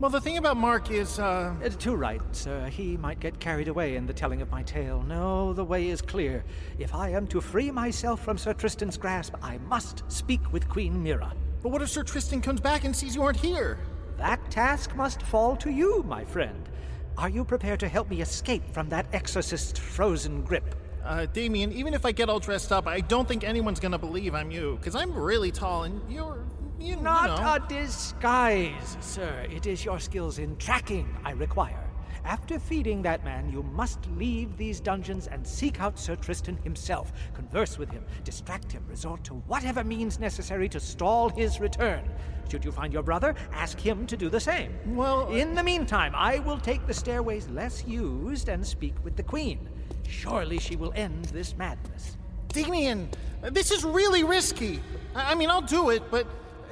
Well, 0.00 0.10
the 0.12 0.20
thing 0.20 0.36
about 0.38 0.56
Mark 0.56 0.92
is, 0.92 1.18
uh, 1.18 1.54
Uh, 1.60 1.68
too 1.70 1.96
right, 1.96 2.20
sir. 2.30 2.68
He 2.68 2.96
might 2.96 3.18
get 3.18 3.40
carried 3.40 3.66
away 3.66 3.96
in 3.96 4.06
the 4.06 4.12
telling 4.12 4.40
of 4.40 4.48
my 4.50 4.62
tale. 4.62 5.02
No, 5.02 5.52
the 5.52 5.64
way 5.64 5.88
is 5.88 6.00
clear. 6.00 6.44
If 6.78 6.94
I 6.94 7.08
am 7.08 7.26
to 7.28 7.40
free 7.40 7.72
myself 7.72 8.22
from 8.22 8.38
Sir 8.38 8.52
Tristan's 8.54 8.96
grasp, 8.96 9.34
I 9.42 9.58
must 9.58 10.04
speak 10.06 10.52
with 10.52 10.68
Queen 10.68 11.02
Mira. 11.02 11.32
but 11.60 11.70
what 11.70 11.82
if 11.82 11.88
Sir 11.88 12.04
Tristan 12.04 12.40
comes 12.40 12.60
back 12.60 12.84
and 12.84 12.94
sees 12.94 13.16
you 13.16 13.22
aren't 13.24 13.38
here? 13.40 13.80
That 14.18 14.38
task 14.48 14.94
must 14.94 15.20
fall 15.22 15.56
to 15.56 15.70
you, 15.70 16.04
my 16.06 16.24
friend. 16.24 16.68
Are 17.16 17.28
you 17.28 17.44
prepared 17.44 17.80
to 17.80 17.88
help 17.88 18.08
me 18.08 18.20
escape 18.20 18.62
from 18.72 18.88
that 18.90 19.06
exorcist's 19.12 19.80
frozen 19.80 20.42
grip? 20.42 20.76
Uh, 21.04 21.26
Damien, 21.26 21.72
even 21.72 21.94
if 21.94 22.06
I 22.06 22.12
get 22.12 22.28
all 22.28 22.38
dressed 22.38 22.70
up, 22.70 22.86
I 22.86 23.00
don't 23.00 23.26
think 23.26 23.42
anyone's 23.42 23.80
gonna 23.80 23.98
believe 23.98 24.36
I'm 24.36 24.52
you, 24.52 24.76
because 24.78 24.94
I'm 24.94 25.12
really 25.12 25.50
tall 25.50 25.82
and 25.82 26.00
you're. 26.08 26.44
You, 26.80 26.96
Not 26.96 27.30
you 27.38 27.44
know. 27.44 27.54
a 27.54 27.82
disguise, 27.82 28.96
sir. 29.00 29.46
It 29.50 29.66
is 29.66 29.84
your 29.84 29.98
skills 29.98 30.38
in 30.38 30.56
tracking 30.56 31.08
I 31.24 31.32
require. 31.32 31.84
After 32.24 32.58
feeding 32.58 33.02
that 33.02 33.24
man, 33.24 33.50
you 33.50 33.62
must 33.62 33.98
leave 34.16 34.56
these 34.56 34.80
dungeons 34.80 35.28
and 35.28 35.46
seek 35.46 35.80
out 35.80 35.98
Sir 35.98 36.14
Tristan 36.14 36.56
himself. 36.58 37.12
Converse 37.34 37.78
with 37.78 37.90
him, 37.90 38.04
distract 38.22 38.70
him, 38.70 38.84
resort 38.88 39.24
to 39.24 39.34
whatever 39.46 39.82
means 39.82 40.20
necessary 40.20 40.68
to 40.68 40.78
stall 40.78 41.30
his 41.30 41.58
return. 41.58 42.04
Should 42.50 42.64
you 42.64 42.72
find 42.72 42.92
your 42.92 43.02
brother, 43.02 43.34
ask 43.52 43.78
him 43.80 44.06
to 44.06 44.16
do 44.16 44.28
the 44.28 44.40
same. 44.40 44.74
Well, 44.94 45.28
uh, 45.28 45.36
in 45.36 45.54
the 45.54 45.62
meantime, 45.62 46.12
I 46.14 46.38
will 46.40 46.58
take 46.58 46.86
the 46.86 46.94
stairways 46.94 47.48
less 47.48 47.84
used 47.86 48.48
and 48.48 48.64
speak 48.66 48.94
with 49.02 49.16
the 49.16 49.22
Queen. 49.22 49.68
Surely 50.06 50.58
she 50.58 50.76
will 50.76 50.92
end 50.94 51.26
this 51.26 51.56
madness. 51.56 52.16
Damien, 52.48 53.08
this 53.52 53.70
is 53.70 53.84
really 53.84 54.22
risky. 54.22 54.80
I 55.14 55.32
I 55.32 55.34
mean, 55.34 55.50
I'll 55.50 55.60
do 55.62 55.90
it, 55.90 56.02
but. 56.10 56.26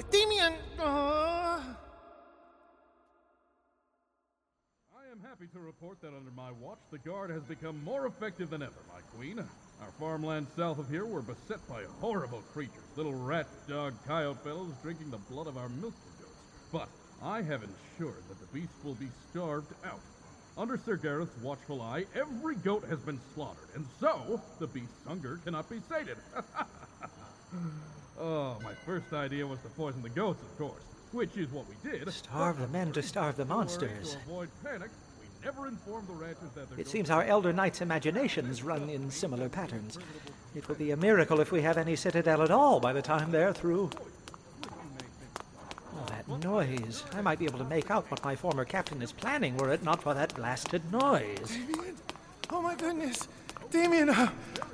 Damien. 0.05 0.55
Uh... 0.79 1.63
I 4.95 5.11
am 5.11 5.21
happy 5.23 5.47
to 5.53 5.59
report 5.59 6.01
that 6.03 6.09
under 6.09 6.31
my 6.37 6.53
watch, 6.53 6.79
the 6.91 6.99
Guard 6.99 7.31
has 7.31 7.43
become 7.43 7.83
more 7.83 8.07
effective 8.07 8.51
than 8.51 8.63
ever, 8.63 8.75
my 8.93 9.01
queen. 9.17 9.39
Our 9.81 9.91
farmlands 9.99 10.51
south 10.57 10.79
of 10.79 10.89
here 10.91 11.07
were 11.07 11.23
beset 11.23 11.67
by 11.69 11.85
horrible 12.01 12.43
creatures, 12.53 12.85
little 12.97 13.15
rat, 13.15 13.47
dog, 13.69 13.95
coyote 14.07 14.39
fellows 14.45 14.73
drinking 14.83 15.11
the 15.11 15.19
blood 15.31 15.47
of 15.47 15.57
our 15.57 15.69
milking 15.69 16.13
goats. 16.21 16.37
But 16.73 16.89
I 17.23 17.43
have 17.43 17.63
ensured 17.63 18.23
that 18.29 18.41
the 18.41 18.59
beasts 18.59 18.85
will 18.85 18.95
be 18.95 19.09
starved 19.31 19.73
out. 19.85 20.01
Under 20.59 20.79
Sir 20.79 20.97
Gareth's 20.97 21.37
watchful 21.43 21.83
eye, 21.83 22.05
every 22.15 22.57
goat 22.57 22.85
has 22.89 22.99
been 23.01 23.21
slaughtered, 23.35 23.69
and 23.75 23.87
so 24.01 24.41
the 24.59 24.67
beast's 24.67 25.05
hunger 25.07 25.41
cannot 25.45 25.69
be 25.69 25.81
sated. 25.89 26.17
oh, 28.21 28.57
my 28.63 28.73
first 28.85 29.13
idea 29.13 29.47
was 29.47 29.59
to 29.61 29.69
poison 29.71 30.03
the 30.03 30.09
goats, 30.09 30.43
of 30.43 30.59
course, 30.59 30.83
which 31.13 31.37
is 31.37 31.49
what 31.51 31.65
we 31.69 31.91
did. 31.91 32.11
Starve 32.13 32.59
the 32.59 32.69
men 32.69 32.93
to 32.93 33.03
starve 33.03 33.37
the 33.37 33.45
monsters. 33.45 34.13
To 34.13 34.19
avoid 34.31 34.49
panic, 34.65 34.91
we 35.21 35.27
never 35.45 35.69
informed 35.69 36.09
the 36.09 36.13
ranchers 36.13 36.51
that 36.55 36.71
their 36.71 36.81
It 36.81 36.89
seems 36.89 37.11
our 37.11 37.25
elder 37.25 37.53
knight's 37.53 37.81
imaginations 37.81 38.63
run 38.63 38.89
in 38.89 39.11
similar 39.11 39.49
patterns. 39.49 39.99
It 40.55 40.69
will 40.69 40.77
be 40.77 40.91
a 40.91 40.97
miracle 40.97 41.41
if 41.41 41.53
we 41.53 41.63
have 41.63 41.77
any 41.77 41.97
citadel 41.97 42.43
at 42.43 42.51
all 42.51 42.81
by 42.81 42.93
the 42.93 43.03
time 43.03 43.31
they're 43.31 43.53
through. 43.53 43.91
Oh, 45.95 46.07
that 46.09 46.29
noise. 46.43 47.05
I 47.13 47.21
might 47.21 47.39
be 47.39 47.45
able 47.45 47.59
to 47.59 47.65
make 47.65 47.91
out 47.91 48.11
what 48.11 48.25
my 48.25 48.35
former 48.35 48.65
captain 48.65 49.03
is 49.03 49.13
planning 49.13 49.57
were 49.57 49.73
it 49.73 49.83
not 49.83 50.03
for 50.03 50.15
that 50.15 50.35
blasted 50.35 50.91
noise. 50.91 51.51
Damien! 51.51 51.97
Oh 52.51 52.63
my 52.63 52.75
goodness! 52.75 53.29
Damien, 53.71 54.11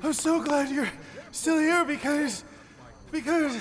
I'm 0.02 0.12
so 0.12 0.42
glad 0.42 0.70
you're 0.70 0.90
still 1.32 1.58
here 1.58 1.84
because. 1.84 2.44
Because. 3.12 3.60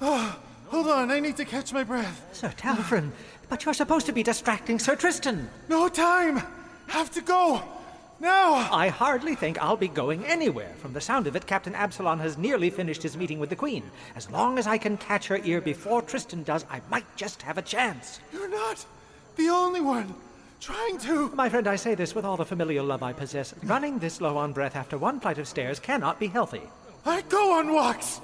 Oh, 0.00 0.38
hold 0.68 0.86
on, 0.86 1.10
I 1.10 1.20
need 1.20 1.36
to 1.36 1.44
catch 1.44 1.72
my 1.72 1.84
breath. 1.84 2.24
Sir 2.32 2.54
Talfrin, 2.56 3.10
but 3.48 3.64
you're 3.64 3.74
supposed 3.74 4.06
to 4.06 4.12
be 4.12 4.22
distracting 4.22 4.78
Sir 4.78 4.96
Tristan. 4.96 5.50
No 5.68 5.88
time! 5.88 6.40
Have 6.86 7.10
to 7.10 7.20
go! 7.20 7.62
Now! 8.20 8.68
I 8.72 8.88
hardly 8.88 9.34
think 9.34 9.60
I'll 9.60 9.76
be 9.76 9.88
going 9.88 10.24
anywhere. 10.24 10.72
From 10.78 10.92
the 10.92 11.00
sound 11.00 11.26
of 11.26 11.36
it, 11.36 11.46
Captain 11.46 11.74
Absalom 11.74 12.20
has 12.20 12.38
nearly 12.38 12.70
finished 12.70 13.02
his 13.02 13.16
meeting 13.16 13.40
with 13.40 13.50
the 13.50 13.56
Queen. 13.56 13.90
As 14.14 14.30
long 14.30 14.58
as 14.58 14.66
I 14.66 14.78
can 14.78 14.96
catch 14.96 15.26
her 15.26 15.40
ear 15.42 15.60
before 15.60 16.00
Tristan 16.02 16.44
does, 16.44 16.64
I 16.70 16.80
might 16.90 17.16
just 17.16 17.42
have 17.42 17.58
a 17.58 17.62
chance. 17.62 18.20
You're 18.32 18.48
not 18.48 18.84
the 19.36 19.48
only 19.48 19.80
one 19.80 20.14
trying 20.60 20.98
to. 20.98 21.30
My 21.30 21.48
friend, 21.48 21.66
I 21.66 21.76
say 21.76 21.94
this 21.94 22.14
with 22.14 22.24
all 22.24 22.36
the 22.36 22.44
familial 22.44 22.84
love 22.84 23.02
I 23.02 23.14
possess. 23.14 23.54
Running 23.64 23.98
this 23.98 24.20
low 24.20 24.36
on 24.36 24.52
breath 24.52 24.76
after 24.76 24.96
one 24.96 25.18
flight 25.18 25.38
of 25.38 25.48
stairs 25.48 25.80
cannot 25.80 26.20
be 26.20 26.28
healthy. 26.28 26.62
I 27.04 27.22
go 27.22 27.58
on 27.58 27.72
walks! 27.72 28.20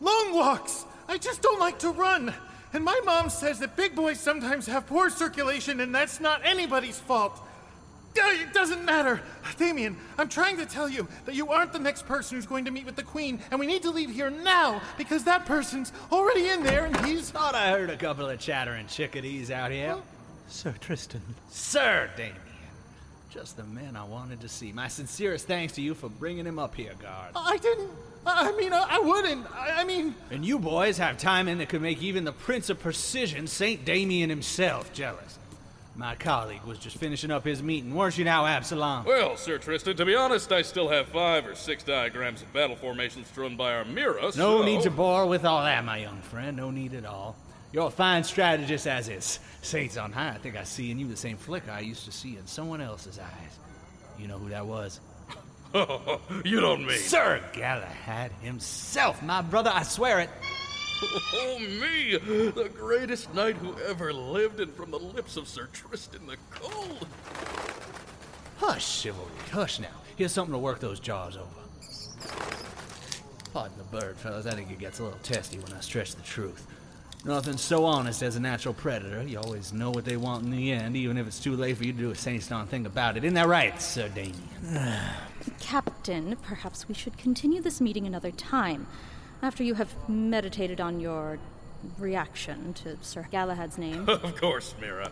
Long 0.00 0.34
walks! 0.34 0.84
I 1.08 1.18
just 1.18 1.42
don't 1.42 1.60
like 1.60 1.78
to 1.80 1.90
run! 1.90 2.34
And 2.72 2.84
my 2.84 3.00
mom 3.04 3.30
says 3.30 3.58
that 3.60 3.76
big 3.76 3.94
boys 3.94 4.20
sometimes 4.20 4.66
have 4.66 4.86
poor 4.86 5.08
circulation 5.10 5.80
and 5.80 5.94
that's 5.94 6.20
not 6.20 6.42
anybody's 6.44 6.98
fault. 6.98 7.40
Uh, 8.20 8.26
It 8.26 8.52
doesn't 8.52 8.84
matter. 8.84 9.20
Damien, 9.58 9.96
I'm 10.18 10.28
trying 10.28 10.56
to 10.58 10.66
tell 10.66 10.88
you 10.88 11.08
that 11.24 11.34
you 11.34 11.48
aren't 11.48 11.72
the 11.72 11.78
next 11.78 12.04
person 12.06 12.36
who's 12.36 12.46
going 12.46 12.64
to 12.66 12.70
meet 12.70 12.84
with 12.84 12.96
the 12.96 13.02
Queen, 13.02 13.40
and 13.50 13.58
we 13.60 13.66
need 13.66 13.82
to 13.82 13.90
leave 13.90 14.10
here 14.10 14.28
now 14.30 14.82
because 14.96 15.24
that 15.24 15.46
person's 15.46 15.92
already 16.12 16.48
in 16.48 16.62
there 16.62 16.84
and 16.86 16.96
he's. 17.06 17.30
Thought 17.30 17.54
I 17.54 17.70
heard 17.70 17.90
a 17.90 17.96
couple 17.96 18.28
of 18.28 18.38
chattering 18.38 18.86
chickadees 18.86 19.50
out 19.50 19.70
here. 19.70 19.96
Sir 20.48 20.74
Tristan. 20.80 21.22
Sir 21.50 22.10
Damien. 22.16 22.36
Just 23.30 23.56
the 23.56 23.64
man 23.64 23.94
I 23.96 24.04
wanted 24.04 24.40
to 24.40 24.48
see. 24.48 24.72
My 24.72 24.88
sincerest 24.88 25.46
thanks 25.46 25.74
to 25.74 25.82
you 25.82 25.94
for 25.94 26.08
bringing 26.08 26.46
him 26.46 26.58
up 26.58 26.74
here, 26.74 26.94
guard. 27.00 27.32
I 27.36 27.56
didn't. 27.58 27.90
I 28.36 28.52
mean, 28.52 28.72
I 28.72 28.86
I 28.90 28.98
wouldn't. 29.00 29.46
I 29.52 29.80
I 29.80 29.84
mean. 29.84 30.14
And 30.30 30.44
you 30.44 30.58
boys 30.58 30.98
have 30.98 31.18
timing 31.18 31.58
that 31.58 31.68
could 31.68 31.82
make 31.82 32.02
even 32.02 32.24
the 32.24 32.32
Prince 32.32 32.70
of 32.70 32.80
Precision, 32.80 33.46
St. 33.46 33.84
Damien 33.84 34.30
himself, 34.30 34.92
jealous. 34.92 35.38
My 35.98 36.14
colleague 36.14 36.62
was 36.64 36.78
just 36.78 36.96
finishing 36.96 37.32
up 37.32 37.44
his 37.44 37.60
meeting, 37.60 37.92
weren't 37.92 38.16
you 38.16 38.24
now, 38.24 38.46
Absalom? 38.46 39.04
Well, 39.04 39.36
Sir 39.36 39.58
Tristan, 39.58 39.96
to 39.96 40.06
be 40.06 40.14
honest, 40.14 40.52
I 40.52 40.62
still 40.62 40.88
have 40.88 41.08
five 41.08 41.44
or 41.44 41.56
six 41.56 41.82
diagrams 41.82 42.40
of 42.40 42.52
battle 42.52 42.76
formations 42.76 43.26
strewn 43.26 43.56
by 43.56 43.74
our 43.74 43.84
Mira, 43.84 44.22
No 44.22 44.30
so... 44.30 44.62
need 44.62 44.82
to 44.82 44.92
bore 44.92 45.26
with 45.26 45.44
all 45.44 45.64
that, 45.64 45.84
my 45.84 45.96
young 45.96 46.20
friend. 46.20 46.56
No 46.56 46.70
need 46.70 46.94
at 46.94 47.04
all. 47.04 47.34
You're 47.72 47.88
a 47.88 47.90
fine 47.90 48.22
strategist 48.22 48.86
as 48.86 49.08
is. 49.08 49.40
Saints 49.62 49.96
on 49.96 50.12
high, 50.12 50.28
I 50.28 50.38
think 50.38 50.56
I 50.56 50.62
see 50.62 50.92
in 50.92 51.00
you 51.00 51.08
the 51.08 51.16
same 51.16 51.36
flicker 51.36 51.72
I 51.72 51.80
used 51.80 52.04
to 52.04 52.12
see 52.12 52.36
in 52.36 52.46
someone 52.46 52.80
else's 52.80 53.18
eyes. 53.18 53.58
You 54.20 54.28
know 54.28 54.38
who 54.38 54.50
that 54.50 54.66
was? 54.66 55.00
you 56.44 56.60
don't 56.60 56.86
mean... 56.86 56.98
Sir 56.98 57.42
Galahad 57.52 58.32
himself, 58.42 59.22
my 59.22 59.42
brother, 59.42 59.70
I 59.72 59.82
swear 59.82 60.20
it. 60.20 60.30
Oh, 61.00 61.58
me! 61.60 62.18
The 62.18 62.68
greatest 62.76 63.32
knight 63.32 63.54
who 63.54 63.78
ever 63.82 64.12
lived, 64.12 64.58
and 64.58 64.72
from 64.74 64.90
the 64.90 64.98
lips 64.98 65.36
of 65.36 65.46
Sir 65.46 65.68
Tristan 65.72 66.26
the 66.26 66.36
Cold. 66.50 67.06
Hush, 68.56 69.00
chivalry, 69.02 69.30
hush 69.52 69.78
now. 69.78 69.94
Here's 70.16 70.32
something 70.32 70.52
to 70.52 70.58
work 70.58 70.80
those 70.80 70.98
jaws 70.98 71.36
over. 71.36 71.46
Pardon 73.52 73.78
the 73.78 73.84
bird, 73.84 74.16
fellas. 74.16 74.46
I 74.46 74.54
think 74.54 74.72
it 74.72 74.80
gets 74.80 74.98
a 74.98 75.04
little 75.04 75.18
testy 75.20 75.60
when 75.60 75.72
I 75.72 75.78
stretch 75.80 76.16
the 76.16 76.22
truth. 76.22 76.66
Nothing 77.24 77.56
so 77.56 77.84
honest 77.84 78.22
as 78.22 78.36
a 78.36 78.40
natural 78.40 78.74
predator. 78.74 79.22
You 79.22 79.38
always 79.38 79.72
know 79.72 79.90
what 79.90 80.04
they 80.04 80.16
want 80.16 80.44
in 80.44 80.50
the 80.50 80.72
end, 80.72 80.96
even 80.96 81.18
if 81.18 81.26
it's 81.26 81.40
too 81.40 81.56
late 81.56 81.76
for 81.76 81.84
you 81.84 81.92
to 81.92 81.98
do 81.98 82.10
a 82.10 82.14
saint's 82.14 82.46
darn 82.46 82.66
thing 82.66 82.86
about 82.86 83.16
it. 83.16 83.24
Isn't 83.24 83.34
that 83.34 83.48
right, 83.48 83.80
Sir 83.82 84.08
Damien? 84.08 84.34
Captain, 85.60 86.36
perhaps 86.42 86.88
we 86.88 86.94
should 86.94 87.18
continue 87.18 87.60
this 87.60 87.80
meeting 87.80 88.06
another 88.06 88.30
time, 88.30 88.86
after 89.42 89.62
you 89.64 89.74
have 89.74 89.94
meditated 90.08 90.80
on 90.80 91.00
your 91.00 91.38
reaction 91.98 92.72
to 92.74 92.96
Sir 93.02 93.26
Galahad's 93.30 93.78
name. 93.78 94.08
of 94.08 94.36
course, 94.36 94.74
Mira. 94.80 95.10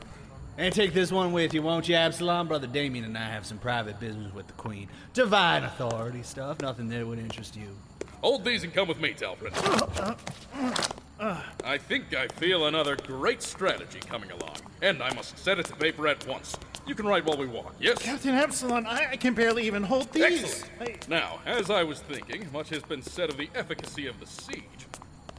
And 0.59 0.73
take 0.73 0.95
this 0.95 1.13
one 1.13 1.33
with 1.33 1.53
you, 1.53 1.61
won't 1.61 1.89
you, 1.89 1.97
Absalom? 1.97 2.49
Brother 2.49 2.67
Damien 2.67 3.05
and 3.05 3.19
I 3.19 3.29
have 3.29 3.45
some 3.45 3.59
private 3.59 4.01
business 4.01 4.33
with 4.33 4.47
the 4.47 4.55
Queen. 4.55 4.89
Divine 5.13 5.65
authority 5.65 6.23
stuff. 6.23 6.61
Nothing 6.63 6.89
there 6.89 7.05
would 7.05 7.19
interest 7.19 7.57
you. 7.57 7.77
Hold 8.23 8.45
these 8.45 8.65
and 8.65 8.73
come 8.73 8.89
with 8.89 8.99
me, 8.99 9.15
Talfred. 11.19 11.45
I 11.65 11.79
think 11.79 12.15
I 12.15 12.29
feel 12.29 12.67
another 12.67 12.97
great 12.97 13.43
strategy 13.43 14.01
coming 14.01 14.31
along, 14.31 14.57
and 14.83 15.03
I 15.03 15.13
must 15.15 15.39
set 15.39 15.59
it 15.59 15.67
to 15.67 15.75
paper 15.77 16.07
at 16.09 16.27
once. 16.27 16.57
You 16.87 16.95
can 16.95 17.07
write 17.07 17.25
while 17.25 17.37
we 17.37 17.47
walk, 17.47 17.75
yes? 17.81 17.99
Captain 17.99 18.35
Absalom, 18.35 18.87
I, 18.87 19.09
I 19.13 19.17
can 19.17 19.35
barely 19.35 19.67
even 19.67 19.83
hold 19.83 20.13
these. 20.13 20.63
Excellent. 20.73 21.09
Now, 21.09 21.41
as 21.45 21.69
I 21.71 21.83
was 21.83 22.01
thinking, 22.01 22.49
much 22.53 22.69
has 22.69 22.83
been 22.83 23.03
said 23.03 23.29
of 23.31 23.37
the 23.37 23.49
efficacy 23.55 24.07
of 24.07 24.21
the 24.21 24.27
siege. 24.27 24.63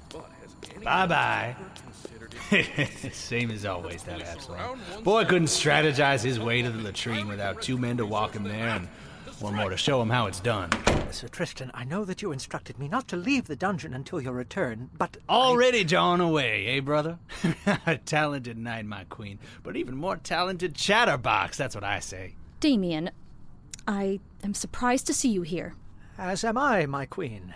But 0.10 0.30
has 0.42 0.56
anyone 0.66 0.84
Bye-bye. 0.84 1.56
ever 1.60 1.70
considered 1.86 2.36
it 3.06 3.14
Same 3.16 3.52
as 3.52 3.66
always, 3.66 4.04
that 4.04 4.20
Surround 4.42 4.82
Absalom. 4.82 5.04
Boy 5.04 5.24
couldn't 5.26 5.44
of 5.46 5.50
the 5.64 5.70
town. 5.70 5.84
strategize 5.86 6.24
his 6.24 6.40
way 6.40 6.62
to 6.64 6.70
the 6.70 6.82
latrine 6.84 7.28
without 7.30 7.62
two 7.62 7.78
men 7.78 7.98
to 7.98 8.06
walk 8.06 8.34
him 8.34 8.44
there 8.44 8.68
and 8.70 8.88
one 9.40 9.56
more 9.56 9.70
to 9.70 9.78
show 9.78 10.02
him 10.02 10.10
how 10.10 10.28
it's 10.28 10.40
done. 10.42 10.70
Sir 11.12 11.28
Tristan, 11.28 11.72
I 11.74 11.84
know 11.84 12.06
that 12.06 12.22
you 12.22 12.32
instructed 12.32 12.78
me 12.78 12.88
not 12.88 13.08
to 13.08 13.18
leave 13.18 13.48
the 13.48 13.56
dungeon 13.56 13.94
until 13.94 14.22
your 14.22 14.34
return, 14.34 14.90
but. 14.98 15.18
I- 15.28 15.34
Already 15.34 15.84
drawn 15.84 16.22
away, 16.22 16.68
eh, 16.68 16.80
brother? 16.80 17.18
A 17.86 17.98
talented 18.06 18.58
knight, 18.58 18.86
my 18.86 19.06
queen, 19.06 19.40
but 19.64 19.76
even 19.76 19.96
more 19.96 20.18
talented 20.18 20.76
chatterbox, 20.76 21.58
that's 21.58 21.74
what 21.76 21.84
I 21.84 22.00
say. 22.00 22.36
Damien, 22.60 23.10
I 23.88 24.20
am 24.44 24.54
surprised 24.54 25.08
to 25.08 25.14
see 25.14 25.30
you 25.30 25.42
here. 25.44 25.76
As 26.18 26.44
am 26.44 26.58
I, 26.58 26.86
my 26.86 27.06
queen. 27.06 27.54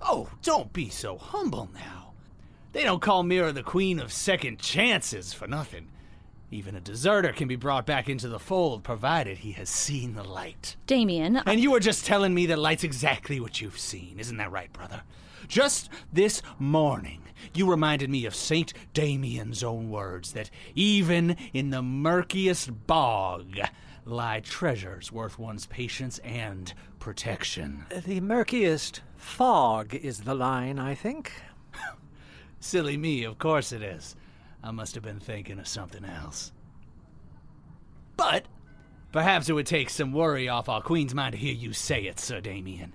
Oh, 0.00 0.28
don't 0.42 0.72
be 0.72 0.88
so 0.88 1.18
humble 1.18 1.68
now. 1.74 2.12
They 2.72 2.84
don't 2.84 3.02
call 3.02 3.22
Mira 3.22 3.52
the 3.52 3.62
queen 3.62 3.98
of 4.00 4.12
second 4.12 4.58
chances 4.58 5.32
for 5.32 5.46
nothing. 5.46 5.88
Even 6.52 6.76
a 6.76 6.80
deserter 6.80 7.32
can 7.32 7.48
be 7.48 7.56
brought 7.56 7.86
back 7.86 8.10
into 8.10 8.28
the 8.28 8.38
fold 8.38 8.84
provided 8.84 9.38
he 9.38 9.52
has 9.52 9.70
seen 9.70 10.12
the 10.14 10.22
light. 10.22 10.76
Damien, 10.86 11.38
I- 11.38 11.42
And 11.46 11.58
you 11.60 11.70
were 11.70 11.80
just 11.80 12.04
telling 12.04 12.34
me 12.34 12.44
that 12.46 12.58
light's 12.58 12.84
exactly 12.84 13.40
what 13.40 13.62
you've 13.62 13.78
seen. 13.78 14.18
Isn't 14.20 14.36
that 14.36 14.52
right, 14.52 14.70
brother? 14.70 15.02
Just 15.48 15.88
this 16.12 16.42
morning, 16.58 17.20
You 17.54 17.68
reminded 17.68 18.08
me 18.08 18.24
of 18.24 18.36
Saint 18.36 18.72
Damien's 18.94 19.64
own 19.64 19.90
words 19.90 20.30
that 20.32 20.48
even 20.76 21.36
in 21.52 21.70
the 21.70 21.82
murkiest 21.82 22.86
bog 22.86 23.58
lie 24.04 24.38
treasures 24.40 25.10
worth 25.10 25.40
one's 25.40 25.66
patience 25.66 26.18
and 26.20 26.72
protection. 27.00 27.84
The 28.06 28.20
murkiest 28.20 29.00
fog 29.16 29.92
is 29.92 30.20
the 30.20 30.36
line, 30.36 30.78
I 30.78 30.94
think. 30.94 31.32
Silly 32.60 32.96
me, 32.96 33.24
of 33.24 33.38
course 33.38 33.72
it 33.72 33.82
is. 33.82 34.14
I 34.62 34.70
must 34.70 34.94
have 34.94 35.04
been 35.04 35.20
thinking 35.20 35.58
of 35.58 35.66
something 35.66 36.04
else. 36.04 36.52
But 38.16 38.46
perhaps 39.10 39.48
it 39.48 39.54
would 39.54 39.66
take 39.66 39.90
some 39.90 40.12
worry 40.12 40.48
off 40.48 40.68
our 40.68 40.80
queen's 40.80 41.14
mind 41.14 41.32
to 41.32 41.38
hear 41.38 41.54
you 41.54 41.72
say 41.72 42.02
it, 42.04 42.20
Sir 42.20 42.40
Damien. 42.40 42.94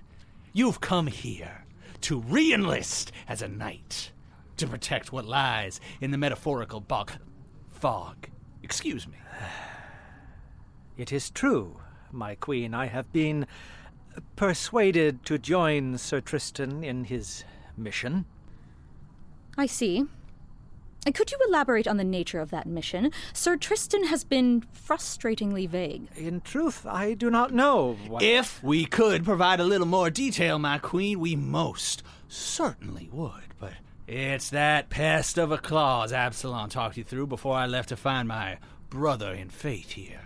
You've 0.52 0.80
come 0.80 1.06
here 1.06 1.64
to 2.02 2.20
re 2.20 2.52
enlist 2.52 3.12
as 3.28 3.42
a 3.42 3.48
knight, 3.48 4.12
to 4.56 4.66
protect 4.66 5.12
what 5.12 5.26
lies 5.26 5.80
in 6.00 6.10
the 6.10 6.18
metaphorical 6.18 6.80
bog. 6.80 7.12
fog. 7.68 8.28
Excuse 8.62 9.06
me. 9.06 9.18
It 10.96 11.12
is 11.12 11.30
true, 11.30 11.78
my 12.10 12.34
queen. 12.34 12.74
I 12.74 12.86
have 12.86 13.12
been 13.12 13.46
persuaded 14.34 15.24
to 15.26 15.38
join 15.38 15.96
Sir 15.96 16.20
Tristan 16.20 16.82
in 16.82 17.04
his 17.04 17.44
mission. 17.76 18.24
I 19.56 19.66
see. 19.66 20.06
And 21.06 21.14
could 21.14 21.30
you 21.30 21.38
elaborate 21.48 21.88
on 21.88 21.96
the 21.96 22.04
nature 22.04 22.40
of 22.40 22.50
that 22.50 22.66
mission? 22.66 23.12
Sir 23.32 23.56
Tristan 23.56 24.04
has 24.04 24.24
been 24.24 24.62
frustratingly 24.74 25.68
vague. 25.68 26.08
In 26.16 26.40
truth, 26.40 26.84
I 26.86 27.14
do 27.14 27.30
not 27.30 27.52
know. 27.52 27.96
What... 28.08 28.22
If 28.22 28.62
we 28.62 28.84
could 28.84 29.24
provide 29.24 29.60
a 29.60 29.64
little 29.64 29.86
more 29.86 30.10
detail, 30.10 30.58
my 30.58 30.78
queen, 30.78 31.20
we 31.20 31.34
most 31.36 32.02
certainly 32.28 33.08
would. 33.12 33.54
But 33.58 33.72
it's 34.06 34.50
that 34.50 34.90
pest 34.90 35.38
of 35.38 35.52
a 35.52 35.58
clause 35.58 36.12
Absalom 36.12 36.68
talked 36.68 36.96
you 36.96 37.04
through 37.04 37.28
before 37.28 37.54
I 37.54 37.66
left 37.66 37.88
to 37.90 37.96
find 37.96 38.28
my 38.28 38.58
brother 38.90 39.32
in 39.32 39.50
faith 39.50 39.92
here. 39.92 40.22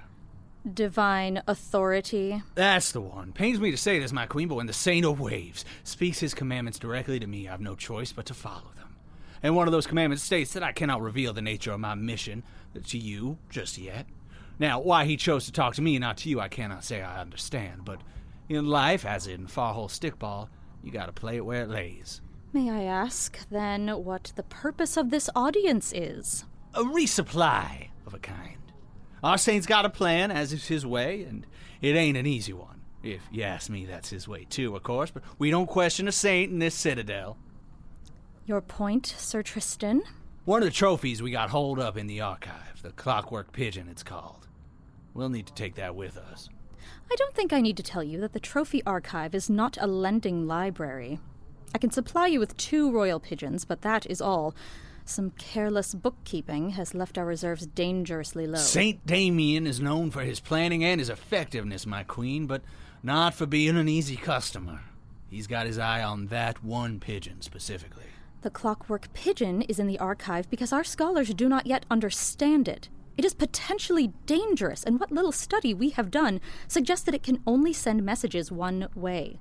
Divine 0.73 1.43
authority. 1.49 2.43
That's 2.55 2.93
the 2.93 3.01
one. 3.01 3.33
Pains 3.33 3.61
me 3.61 3.73
to 3.73 3.77
say 3.77 3.99
this, 3.99 4.13
my 4.13 4.27
queen, 4.27 4.49
but 4.49 4.55
when 4.55 4.67
the 4.67 4.73
Saint 4.73 5.05
of 5.05 5.19
Waves 5.19 5.65
speaks 5.83 6.21
his 6.21 6.35
commandments 6.35 6.79
directly 6.79 7.19
to 7.19 7.27
me, 7.27 7.49
I've 7.49 7.61
no 7.61 7.75
choice 7.75 8.13
but 8.13 8.27
to 8.27 8.35
follow 8.35 8.71
them. 8.77 8.82
And 9.43 9.57
one 9.57 9.67
of 9.67 9.73
those 9.73 9.87
commandments 9.87 10.23
states 10.23 10.53
that 10.53 10.63
I 10.63 10.73
cannot 10.73 11.03
reveal 11.03 11.33
the 11.33 11.43
nature 11.43 11.73
of 11.73 11.81
my 11.81 11.95
mission 11.95 12.45
to 12.87 12.99
you 12.99 13.39
just 13.51 13.77
yet. 13.79 14.07
Now, 14.59 14.81
why 14.81 15.05
he 15.05 15.17
chose 15.17 15.47
to 15.47 15.53
talk 15.53 15.75
to 15.75 15.83
me 15.83 15.97
and 15.97 16.03
not 16.03 16.19
to 16.19 16.29
you, 16.29 16.41
I 16.41 16.49
cannot 16.49 16.85
say 16.85 17.03
I 17.03 17.21
understand, 17.21 17.85
but 17.85 18.01
in 18.49 18.67
life, 18.67 19.05
as 19.05 19.27
in 19.27 19.47
Farhole 19.47 19.89
Stickball, 19.89 20.49
you 20.83 20.93
gotta 20.93 21.13
play 21.13 21.37
it 21.37 21.45
where 21.45 21.63
it 21.63 21.71
lays. 21.71 22.21
May 22.53 22.71
I 22.71 22.85
ask, 22.85 23.39
then, 23.49 23.89
what 23.89 24.33
the 24.37 24.43
purpose 24.43 24.97
of 24.97 25.11
this 25.11 25.31
audience 25.35 25.93
is? 25.95 26.45
A 26.75 26.83
resupply 26.83 27.89
of 28.07 28.15
a 28.15 28.19
kind. 28.19 28.59
Our 29.25 29.39
saint's 29.39 29.67
got 29.67 29.87
a 29.87 29.91
plan, 29.91 30.31
as 30.31 30.53
is 30.53 30.67
his 30.67 30.85
way, 30.85 31.23
and 31.23 31.47
it 31.81 31.97
ain't 31.97 32.19
an 32.19 32.27
easy 32.27 32.53
one. 32.53 32.83
If 33.03 33.23
you 33.31 33.43
ask 33.43 33.71
me, 33.71 33.87
that's 33.87 34.11
his 34.11 34.29
way 34.29 34.47
too, 34.49 34.77
of 34.77 34.83
course, 34.83 35.11
but 35.11 35.23
we 35.39 35.51
don't 35.51 35.67
question 35.67 36.07
a 36.09 36.13
saint 36.13 36.53
in 36.53 36.59
this 36.59 36.75
citadel. 36.75 37.39
Your 38.45 38.61
point, 38.61 39.07
Sir 39.07 39.43
Tristan? 39.43 40.03
One 40.45 40.63
of 40.63 40.69
the 40.69 40.75
trophies 40.75 41.23
we 41.23 41.31
got 41.31 41.51
holed 41.51 41.79
up 41.79 41.97
in 41.97 42.09
the 42.09 42.21
archive, 42.21 42.83
the 42.83 42.91
clockwork 42.91 43.53
pigeon 43.53 43.89
it's 43.89 44.03
called. 44.03 44.49
We'll 45.15 45.29
need 45.29 45.47
to 45.47 45.55
take 45.55 45.77
that 45.77 45.95
with 45.95 46.17
us. 46.17 46.49
I 47.11 47.15
don't 47.17 47.35
think 47.35 47.53
I 47.53 47.61
need 47.61 47.77
to 47.77 47.83
tell 47.85 48.03
you 48.03 48.21
that 48.21 48.33
the 48.33 48.41
trophy 48.41 48.83
archive 48.85 49.35
is 49.35 49.49
not 49.49 49.79
a 49.81 49.87
lending 49.87 50.49
library. 50.49 51.21
I 51.73 51.79
can 51.79 51.93
supply 51.93 52.27
you 52.27 52.41
with 52.41 52.57
two 52.57 52.91
royal 52.91 53.21
pigeons, 53.21 53.65
but 53.65 53.83
that 53.83 54.07
is 54.07 54.21
all. 54.21 54.55
Some 55.05 55.31
careless 55.33 55.95
bookkeeping 55.95 56.71
has 56.71 56.95
left 56.95 57.19
our 57.19 57.25
reserves 57.25 57.67
dangerously 57.67 58.49
low. 58.49 58.59
Saint 58.59 59.07
Damien 59.07 59.69
is 59.69 59.81
known 59.81 60.11
for 60.11 60.23
his 60.23 60.41
planning 60.41 60.85
and 60.85 61.01
his 61.01 61.09
effectiveness, 61.09 61.87
my 61.87 62.03
queen, 62.03 62.47
but 62.47 62.63
not 63.05 63.35
for 63.35 63.47
being 63.47 63.77
an 63.77 63.89
easy 63.89 64.17
customer. 64.17 64.81
He's 65.31 65.47
got 65.47 65.67
his 65.67 65.79
eye 65.79 66.03
on 66.03 66.27
that 66.27 66.65
one 66.65 66.99
pigeon 66.99 67.41
specifically. 67.41 68.12
The 68.43 68.51
clockwork 68.51 69.13
pigeon 69.13 69.63
is 69.63 69.79
in 69.79 69.87
the 69.87 70.01
archive 70.01 70.51
because 70.51 70.73
our 70.73 70.83
scholars 70.83 71.33
do 71.33 71.49
not 71.49 71.67
yet 71.67 71.87
understand 71.91 72.67
it. 72.67 72.89
It 73.17 73.25
is 73.25 73.35
potentially 73.35 74.13
dangerous, 74.27 74.83
and 74.83 74.99
what 74.99 75.13
little 75.13 75.31
study 75.31 75.73
we 75.73 75.91
have 75.91 76.11
done 76.11 76.41
suggests 76.67 77.05
that 77.05 77.15
it 77.15 77.23
can 77.23 77.41
only 77.47 77.73
send 77.73 78.03
messages 78.03 78.51
one 78.51 78.89
way. 78.97 79.39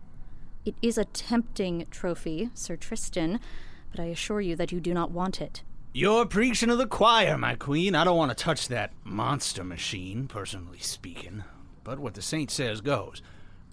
It 0.65 0.75
is 0.83 0.99
a 0.99 1.05
tempting 1.05 1.87
trophy, 1.89 2.51
Sir 2.53 2.75
Tristan, 2.75 3.39
but 3.89 3.99
I 3.99 4.05
assure 4.05 4.39
you 4.39 4.55
that 4.57 4.71
you 4.71 4.79
do 4.79 4.93
not 4.93 5.09
want 5.09 5.41
it. 5.41 5.63
You're 5.93 6.27
preaching 6.27 6.69
to 6.69 6.75
the 6.75 6.85
choir, 6.85 7.37
my 7.37 7.55
queen. 7.55 7.95
I 7.95 8.03
don't 8.03 8.17
want 8.17 8.29
to 8.29 8.43
touch 8.43 8.67
that 8.67 8.93
monster 9.03 9.63
machine, 9.63 10.27
personally 10.27 10.79
speaking. 10.79 11.43
But 11.83 11.97
what 11.97 12.13
the 12.13 12.21
saint 12.21 12.51
says 12.51 12.81
goes. 12.81 13.23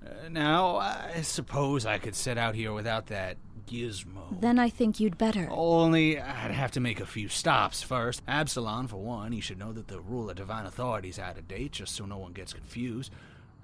Uh, 0.05 0.29
now, 0.31 0.77
I 0.77 1.21
suppose 1.23 1.85
I 1.85 1.99
could 1.99 2.14
set 2.14 2.38
out 2.38 2.55
here 2.55 2.73
without 2.73 3.07
that 3.09 3.37
gizmo. 3.68 4.40
Then 4.40 4.59
I 4.59 4.68
think 4.68 5.00
you'd 5.00 5.18
better. 5.18 5.48
Only 5.50 6.20
I'd 6.20 6.50
have 6.50 6.72
to 6.72 6.81
make 6.81 7.00
a 7.00 7.07
few 7.07 7.28
stops 7.28 7.83
first. 7.83 8.22
Absalom, 8.26 8.88
for 8.88 8.96
one, 8.96 9.33
he 9.33 9.40
should 9.40 9.59
know 9.59 9.72
that 9.72 9.88
the 9.88 10.00
rule 10.00 10.31
of 10.31 10.37
divine 10.37 10.66
authority 10.66 11.09
is 11.09 11.18
out 11.18 11.38
of 11.38 11.48
date, 11.48 11.72
just 11.72 11.94
so 11.94 12.07
no 12.07 12.18
one 12.18 12.33
gets 12.33 12.52
confused 12.52 13.12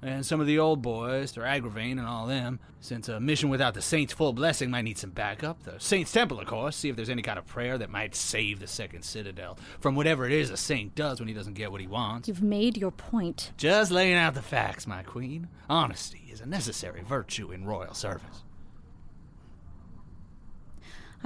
and 0.04 0.24
some 0.24 0.40
of 0.40 0.46
the 0.46 0.58
old 0.58 0.82
boys, 0.82 1.32
they're 1.32 1.44
Agravain 1.44 1.92
and 1.92 2.06
all 2.06 2.26
them, 2.26 2.60
since 2.80 3.08
a 3.08 3.18
mission 3.18 3.48
without 3.48 3.72
the 3.72 3.80
Saint's 3.80 4.12
full 4.12 4.34
blessing 4.34 4.70
might 4.70 4.82
need 4.82 4.98
some 4.98 5.10
backup. 5.10 5.62
The 5.62 5.78
Saint's 5.78 6.12
Temple, 6.12 6.38
of 6.38 6.46
course, 6.46 6.76
see 6.76 6.90
if 6.90 6.96
there's 6.96 7.08
any 7.08 7.22
kind 7.22 7.38
of 7.38 7.46
prayer 7.46 7.78
that 7.78 7.90
might 7.90 8.14
save 8.14 8.60
the 8.60 8.66
Second 8.66 9.02
Citadel 9.02 9.58
from 9.80 9.94
whatever 9.94 10.26
it 10.26 10.32
is 10.32 10.50
a 10.50 10.56
Saint 10.56 10.94
does 10.94 11.20
when 11.20 11.28
he 11.28 11.34
doesn't 11.34 11.54
get 11.54 11.72
what 11.72 11.80
he 11.80 11.86
wants. 11.86 12.28
You've 12.28 12.42
made 12.42 12.76
your 12.76 12.90
point. 12.90 13.52
Just 13.56 13.90
laying 13.90 14.14
out 14.14 14.34
the 14.34 14.42
facts, 14.42 14.86
my 14.86 15.02
queen. 15.02 15.48
Honesty 15.70 16.28
is 16.30 16.42
a 16.42 16.46
necessary 16.46 17.02
virtue 17.02 17.50
in 17.50 17.64
royal 17.64 17.94
service. 17.94 18.44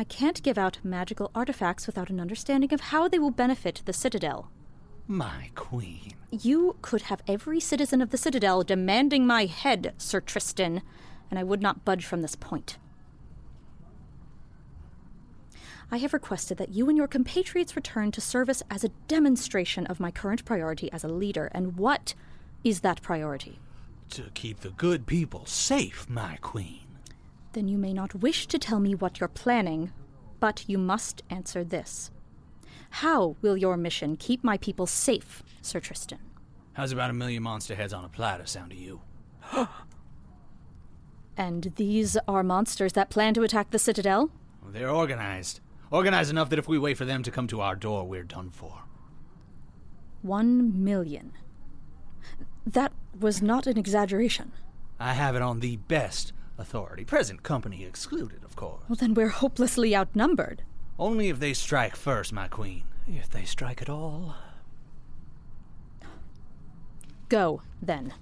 I 0.01 0.05
can't 0.05 0.41
give 0.45 0.57
out 0.57 0.79
magical 0.85 1.33
artifacts 1.35 1.89
without 1.89 2.09
an 2.09 2.21
understanding 2.21 2.73
of 2.73 2.81
how 2.81 3.09
they 3.09 3.19
will 3.19 3.33
benefit 3.33 3.83
the 3.85 3.93
Citadel. 3.93 4.49
My 5.09 5.51
queen. 5.57 6.13
You 6.31 6.77
could 6.83 7.03
have 7.03 7.21
every 7.27 7.59
citizen 7.59 8.01
of 8.01 8.11
the 8.11 8.17
Citadel 8.17 8.63
demanding 8.63 9.27
my 9.27 9.47
head, 9.47 9.95
Sir 9.99 10.21
Tristan, 10.21 10.83
and 11.31 11.39
I 11.39 11.43
would 11.43 11.61
not 11.61 11.85
budge 11.85 12.05
from 12.05 12.23
this 12.23 12.37
point. 12.37 12.79
I 15.91 15.97
have 15.97 16.13
requested 16.13 16.59
that 16.59 16.69
you 16.69 16.89
and 16.89 16.97
your 16.97 17.09
compatriots 17.09 17.75
return 17.75 18.13
to 18.13 18.21
service 18.21 18.63
as 18.71 18.85
a 18.85 18.91
demonstration 19.09 19.85
of 19.87 19.99
my 19.99 20.13
current 20.13 20.45
priority 20.45 20.93
as 20.93 21.03
a 21.03 21.09
leader. 21.09 21.51
And 21.53 21.77
what 21.77 22.15
is 22.63 22.81
that 22.81 23.03
priority? 23.03 23.59
To 24.11 24.31
keep 24.35 24.61
the 24.61 24.71
good 24.71 25.07
people 25.07 25.45
safe, 25.47 26.09
my 26.09 26.37
queen. 26.41 26.88
Then 27.59 27.67
you 27.67 27.77
may 27.77 27.93
not 27.93 28.15
wish 28.15 28.47
to 28.47 28.57
tell 28.57 28.79
me 28.79 28.95
what 28.95 29.19
you're 29.19 29.29
planning, 29.29 29.91
but 30.39 30.63
you 30.69 30.79
must 30.79 31.25
answer 31.29 31.65
this. 31.65 32.13
How 32.91 33.35
will 33.43 33.57
your 33.57 33.77
mission 33.77 34.17
keep 34.17 34.45
my 34.45 34.59
people 34.59 34.87
safe, 34.87 35.43
Sir 35.61 35.81
Tristan? 35.81 36.21
How's 36.75 36.93
about 36.93 37.11
a 37.11 37.15
million 37.15 37.43
monster 37.43 37.75
heads 37.75 37.93
on 37.93 38.05
a 38.05 38.09
platter 38.09 38.47
sound 38.47 38.71
to 38.71 38.77
you? 38.77 39.01
and 41.37 41.73
these 41.75 42.17
are 42.29 42.45
monsters 42.45 42.93
that 42.93 43.11
plan 43.11 43.35
to 43.35 43.43
attack 43.43 43.73
the 43.73 43.81
Citadel? 43.81 44.31
They're 44.65 44.89
organized. 44.89 45.59
Organized 45.91 46.31
enough 46.31 46.51
that 46.51 46.61
if 46.61 46.69
we 46.69 46.79
wait 46.79 46.97
for 46.97 47.07
them 47.07 47.25
to 47.25 47.33
come 47.33 47.49
to 47.49 47.61
our 47.61 47.75
door, 47.75 48.05
we're 48.05 48.23
done 48.23 48.51
for. 48.51 48.85
One 50.23 50.85
million. 50.85 51.33
That 52.65 52.93
was 53.19 53.43
not 53.43 53.67
an 53.67 53.77
exaggeration. 53.77 54.53
I 55.01 55.15
have 55.15 55.35
it 55.35 55.43
on 55.43 55.59
the 55.59 55.79
best 55.79 56.33
authority. 56.59 57.05
Present 57.05 57.43
company 57.43 57.85
excluded, 57.85 58.45
of 58.45 58.57
course. 58.57 58.83
Well, 58.89 58.97
then 58.97 59.15
we're 59.15 59.29
hopelessly 59.29 59.97
outnumbered. 59.97 60.63
Only 60.99 61.29
if 61.29 61.39
they 61.39 61.55
strike 61.55 61.97
first, 61.97 62.33
my 62.33 62.49
queen. 62.49 62.85
If 63.07 63.31
they 63.31 63.45
strike 63.45 63.81
at 63.81 63.89
all. 63.89 64.35
Go, 67.29 67.63
then. 67.81 68.15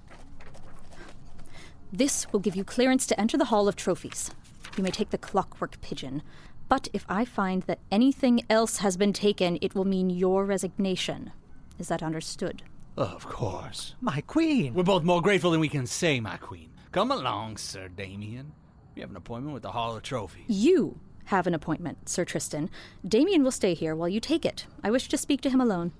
This 1.91 2.27
will 2.31 2.39
give 2.39 2.55
you 2.55 2.63
clearance 2.63 3.07
to 3.07 3.19
enter 3.19 3.37
the 3.37 3.45
Hall 3.45 3.67
of 3.67 3.75
Trophies. 3.75 4.31
You 4.75 4.83
may 4.83 4.91
take 4.91 5.09
the 5.09 5.17
clockwork 5.17 5.79
pigeon. 5.81 6.21
But 6.69 6.89
if 6.91 7.05
I 7.07 7.23
find 7.23 7.63
that 7.63 7.79
anything 7.91 8.41
else 8.49 8.77
has 8.77 8.97
been 8.97 9.13
taken, 9.13 9.57
it 9.61 9.73
will 9.73 9.85
mean 9.85 10.09
your 10.09 10.45
resignation. 10.45 11.31
Is 11.79 11.87
that 11.87 12.03
understood? 12.03 12.63
Of 12.97 13.25
course. 13.25 13.95
My 14.01 14.21
queen! 14.21 14.73
We're 14.73 14.83
both 14.83 15.03
more 15.03 15.21
grateful 15.21 15.51
than 15.51 15.61
we 15.61 15.69
can 15.69 15.87
say, 15.87 16.19
my 16.19 16.37
queen. 16.37 16.69
Come 16.97 17.11
along, 17.11 17.57
Sir 17.57 17.89
Damien. 17.89 18.53
We 18.95 19.01
have 19.01 19.11
an 19.11 19.17
appointment 19.17 19.53
with 19.53 19.61
the 19.61 19.71
Hall 19.71 19.95
of 19.95 20.01
Trophies. 20.01 20.45
You 20.47 20.99
have 21.25 21.45
an 21.45 21.53
appointment, 21.53 22.09
Sir 22.09 22.25
Tristan. 22.25 22.71
Damien 23.07 23.43
will 23.43 23.51
stay 23.51 23.75
here 23.75 23.95
while 23.95 24.09
you 24.09 24.19
take 24.19 24.43
it. 24.43 24.65
I 24.83 24.89
wish 24.89 25.07
to 25.09 25.15
speak 25.15 25.41
to 25.41 25.51
him 25.51 25.61
alone. 25.61 25.91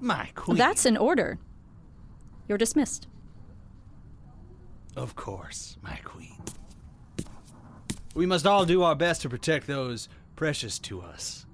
My 0.00 0.30
queen. 0.34 0.58
That's 0.58 0.86
an 0.86 0.96
order. 0.96 1.38
You're 2.48 2.58
dismissed. 2.58 3.06
Of 4.96 5.14
course, 5.14 5.76
my 5.82 6.00
queen. 6.02 6.42
We 8.16 8.26
must 8.26 8.44
all 8.44 8.64
do 8.64 8.82
our 8.82 8.96
best 8.96 9.22
to 9.22 9.28
protect 9.28 9.68
those 9.68 10.08
precious 10.34 10.80
to 10.80 11.00
us. 11.00 11.46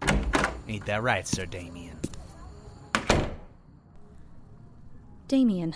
Ain't 0.69 0.87
that 0.87 1.03
right, 1.03 1.29
Sir 1.29 1.45
Damien? 1.45 1.99
Damien, 5.29 5.75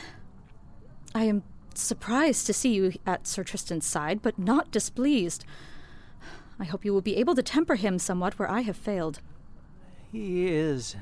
I 1.15 1.25
am 1.25 1.43
surprised 1.81 2.47
to 2.47 2.53
see 2.53 2.75
you 2.75 2.93
at 3.07 3.27
Sir 3.27 3.45
Tristan's 3.45 3.87
side, 3.87 4.23
but 4.23 4.39
not 4.39 4.71
displeased. 4.71 5.45
I 6.59 6.65
hope 6.65 6.85
you 6.85 6.93
will 6.93 7.01
be 7.01 7.17
able 7.17 7.35
to 7.35 7.43
temper 7.43 7.75
him 7.75 7.99
somewhat 7.99 8.39
where 8.39 8.51
I 8.51 8.61
have 8.61 8.77
failed. 8.77 9.21
He 10.13 10.47
is 10.47 10.97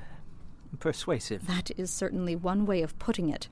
persuasive. 0.79 1.47
That 1.47 1.71
is 1.77 1.91
certainly 1.91 2.35
one 2.35 2.65
way 2.65 2.83
of 2.83 2.99
putting 2.99 3.29
it. 3.29 3.49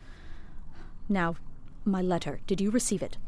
Now, 1.08 1.36
my 1.84 2.00
letter, 2.00 2.40
did 2.46 2.60
you 2.60 2.70
receive 2.70 3.02
it? 3.02 3.18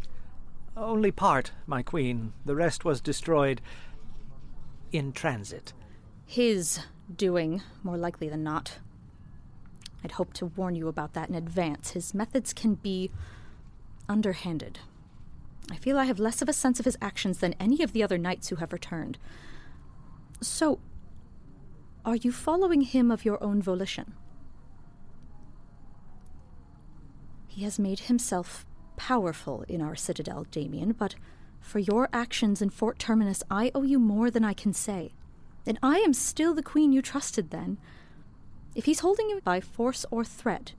Only 0.76 1.11
part, 1.11 1.52
my 1.66 1.83
queen. 1.83 2.33
The 2.46 2.55
rest 2.55 2.85
was 2.85 3.00
destroyed 3.00 3.61
in 4.90 5.12
transit. 5.12 5.74
His 6.24 6.81
doing, 7.14 7.62
more 7.83 7.98
likely 7.98 8.28
than 8.28 8.42
not. 8.42 8.78
I'd 10.02 10.12
hoped 10.12 10.37
to 10.37 10.46
warn 10.46 10.74
you 10.74 10.88
about 10.88 11.12
that 11.12 11.28
in 11.28 11.35
advance. 11.35 11.90
His 11.90 12.14
methods 12.14 12.52
can 12.52 12.74
be 12.74 13.11
underhanded. 14.08 14.80
I 15.70 15.76
feel 15.76 15.98
I 15.98 16.04
have 16.04 16.18
less 16.18 16.42
of 16.42 16.48
a 16.48 16.52
sense 16.52 16.78
of 16.78 16.84
his 16.84 16.98
actions 17.00 17.38
than 17.38 17.54
any 17.60 17.82
of 17.82 17.92
the 17.92 18.02
other 18.02 18.18
knights 18.18 18.48
who 18.48 18.56
have 18.56 18.72
returned. 18.72 19.18
So, 20.40 20.80
are 22.04 22.16
you 22.16 22.32
following 22.32 22.82
him 22.82 23.10
of 23.10 23.24
your 23.24 23.42
own 23.42 23.62
volition? 23.62 24.14
He 27.46 27.62
has 27.64 27.78
made 27.78 28.00
himself 28.00 28.66
powerful 28.96 29.64
in 29.68 29.80
our 29.80 29.94
citadel, 29.94 30.46
Damien, 30.50 30.92
but 30.92 31.14
for 31.60 31.78
your 31.78 32.08
actions 32.12 32.60
in 32.60 32.70
Fort 32.70 32.98
Terminus, 32.98 33.42
I 33.50 33.70
owe 33.74 33.82
you 33.82 33.98
more 33.98 34.30
than 34.30 34.44
I 34.44 34.52
can 34.52 34.72
say. 34.72 35.12
And 35.66 35.78
I 35.82 35.98
am 35.98 36.12
still 36.12 36.54
the 36.54 36.62
queen 36.62 36.92
you 36.92 37.02
trusted 37.02 37.50
then. 37.50 37.78
If 38.74 38.86
he's 38.86 39.00
holding 39.00 39.28
you 39.28 39.40
by 39.42 39.60
force 39.60 40.04
or 40.10 40.24
threat, 40.24 40.72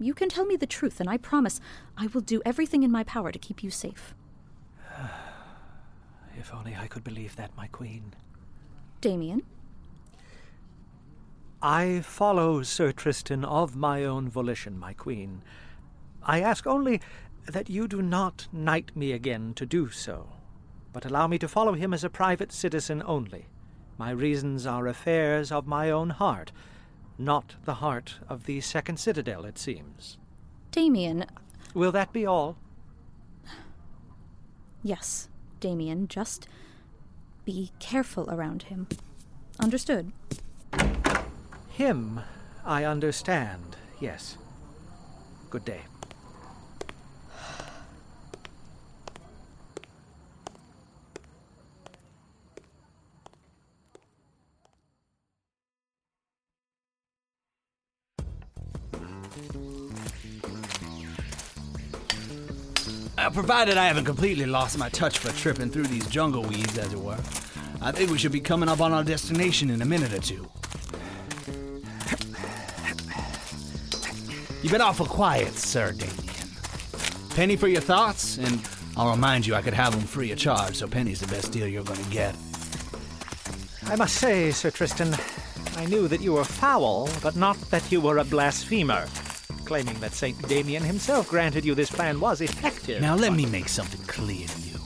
you 0.00 0.14
can 0.14 0.28
tell 0.28 0.44
me 0.44 0.56
the 0.56 0.66
truth, 0.66 0.98
and 0.98 1.08
I 1.08 1.16
promise 1.16 1.60
I 1.96 2.06
will 2.08 2.22
do 2.22 2.40
everything 2.44 2.82
in 2.82 2.90
my 2.90 3.04
power 3.04 3.30
to 3.30 3.38
keep 3.38 3.62
you 3.62 3.70
safe. 3.70 4.14
If 6.38 6.54
only 6.54 6.74
I 6.74 6.86
could 6.86 7.04
believe 7.04 7.36
that, 7.36 7.54
my 7.54 7.66
queen. 7.66 8.14
Damien? 9.02 9.42
I 11.60 12.00
follow 12.00 12.62
Sir 12.62 12.92
Tristan 12.92 13.44
of 13.44 13.76
my 13.76 14.04
own 14.04 14.30
volition, 14.30 14.78
my 14.78 14.94
queen. 14.94 15.42
I 16.22 16.40
ask 16.40 16.66
only 16.66 17.02
that 17.46 17.68
you 17.68 17.86
do 17.86 18.00
not 18.00 18.48
knight 18.52 18.96
me 18.96 19.12
again 19.12 19.52
to 19.54 19.66
do 19.66 19.90
so, 19.90 20.30
but 20.94 21.04
allow 21.04 21.26
me 21.26 21.38
to 21.38 21.48
follow 21.48 21.74
him 21.74 21.92
as 21.92 22.04
a 22.04 22.08
private 22.08 22.52
citizen 22.52 23.02
only. 23.04 23.46
My 23.98 24.10
reasons 24.10 24.66
are 24.66 24.86
affairs 24.86 25.52
of 25.52 25.66
my 25.66 25.90
own 25.90 26.10
heart, 26.10 26.52
not 27.20 27.54
the 27.64 27.74
heart 27.74 28.16
of 28.28 28.46
the 28.46 28.60
Second 28.60 28.98
Citadel, 28.98 29.44
it 29.44 29.58
seems. 29.58 30.18
Damien. 30.70 31.26
Will 31.74 31.92
that 31.92 32.12
be 32.12 32.26
all? 32.26 32.56
Yes, 34.82 35.28
Damien. 35.60 36.08
Just 36.08 36.48
be 37.44 37.70
careful 37.78 38.28
around 38.30 38.64
him. 38.64 38.88
Understood? 39.58 40.12
Him, 41.68 42.20
I 42.64 42.84
understand, 42.84 43.76
yes. 44.00 44.38
Good 45.50 45.64
day. 45.64 45.82
Uh, 63.20 63.28
provided 63.28 63.76
I 63.76 63.86
haven't 63.86 64.06
completely 64.06 64.46
lost 64.46 64.78
my 64.78 64.88
touch 64.88 65.18
for 65.18 65.30
tripping 65.32 65.68
through 65.68 65.88
these 65.88 66.06
jungle 66.06 66.42
weeds, 66.42 66.78
as 66.78 66.90
it 66.90 66.98
were. 66.98 67.18
I 67.82 67.92
think 67.92 68.10
we 68.10 68.16
should 68.16 68.32
be 68.32 68.40
coming 68.40 68.66
up 68.66 68.80
on 68.80 68.94
our 68.94 69.04
destination 69.04 69.68
in 69.68 69.82
a 69.82 69.84
minute 69.84 70.14
or 70.14 70.20
two. 70.20 70.48
You've 74.62 74.72
been 74.72 74.80
awful 74.80 75.04
quiet, 75.04 75.52
Sir 75.52 75.92
Damien. 75.92 76.16
Penny 77.34 77.56
for 77.56 77.68
your 77.68 77.82
thoughts, 77.82 78.38
and 78.38 78.66
I'll 78.96 79.10
remind 79.10 79.46
you 79.46 79.54
I 79.54 79.60
could 79.60 79.74
have 79.74 79.92
them 79.92 80.00
free 80.00 80.32
of 80.32 80.38
charge, 80.38 80.76
so 80.76 80.88
Penny's 80.88 81.20
the 81.20 81.26
best 81.26 81.52
deal 81.52 81.68
you're 81.68 81.84
gonna 81.84 82.02
get. 82.04 82.34
I 83.84 83.96
must 83.96 84.16
say, 84.16 84.50
Sir 84.50 84.70
Tristan, 84.70 85.14
I 85.76 85.84
knew 85.84 86.08
that 86.08 86.22
you 86.22 86.32
were 86.32 86.44
foul, 86.44 87.10
but 87.22 87.36
not 87.36 87.60
that 87.70 87.92
you 87.92 88.00
were 88.00 88.16
a 88.16 88.24
blasphemer. 88.24 89.06
Claiming 89.70 90.00
that 90.00 90.14
St. 90.14 90.48
Damien 90.48 90.82
himself 90.82 91.28
granted 91.28 91.64
you 91.64 91.76
this 91.76 91.92
plan 91.92 92.18
was 92.18 92.40
effective. 92.40 93.00
Now 93.00 93.14
let 93.14 93.32
me 93.32 93.46
make 93.46 93.68
something 93.68 94.04
clear 94.08 94.48
to 94.48 94.60
you. 94.62 94.80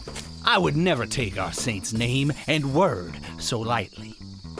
I 0.44 0.58
would 0.58 0.76
never 0.76 1.06
take 1.06 1.38
our 1.38 1.54
saint's 1.54 1.94
name 1.94 2.30
and 2.48 2.74
word 2.74 3.18
so 3.38 3.60
lightly. 3.60 4.14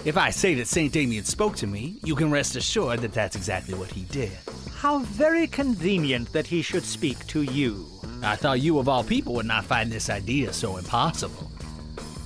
If 0.06 0.16
I 0.16 0.30
say 0.30 0.54
that 0.54 0.66
St. 0.66 0.90
Damien 0.90 1.24
spoke 1.24 1.56
to 1.56 1.66
me, 1.66 2.00
you 2.04 2.14
can 2.16 2.30
rest 2.30 2.56
assured 2.56 3.00
that 3.00 3.12
that's 3.12 3.36
exactly 3.36 3.74
what 3.74 3.90
he 3.90 4.04
did. 4.04 4.32
How 4.74 5.00
very 5.00 5.46
convenient 5.46 6.32
that 6.32 6.46
he 6.46 6.62
should 6.62 6.84
speak 6.84 7.26
to 7.26 7.42
you. 7.42 7.86
I 8.22 8.36
thought 8.36 8.62
you, 8.62 8.78
of 8.78 8.88
all 8.88 9.04
people, 9.04 9.34
would 9.34 9.44
not 9.44 9.66
find 9.66 9.92
this 9.92 10.08
idea 10.08 10.54
so 10.54 10.78
impossible. 10.78 11.50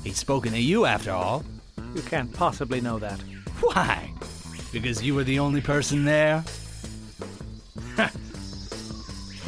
He's 0.04 0.18
spoken 0.18 0.52
to 0.52 0.60
you, 0.60 0.84
after 0.84 1.10
all. 1.10 1.44
You 1.96 2.02
can't 2.02 2.32
possibly 2.32 2.80
know 2.80 3.00
that. 3.00 3.20
Why? 3.60 4.12
Because 4.72 5.02
you 5.02 5.16
were 5.16 5.24
the 5.24 5.40
only 5.40 5.60
person 5.60 6.04
there? 6.04 6.44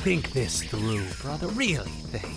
Think 0.01 0.31
this 0.33 0.63
through, 0.63 1.05
brother. 1.21 1.47
Really 1.49 1.91
think. 1.91 2.35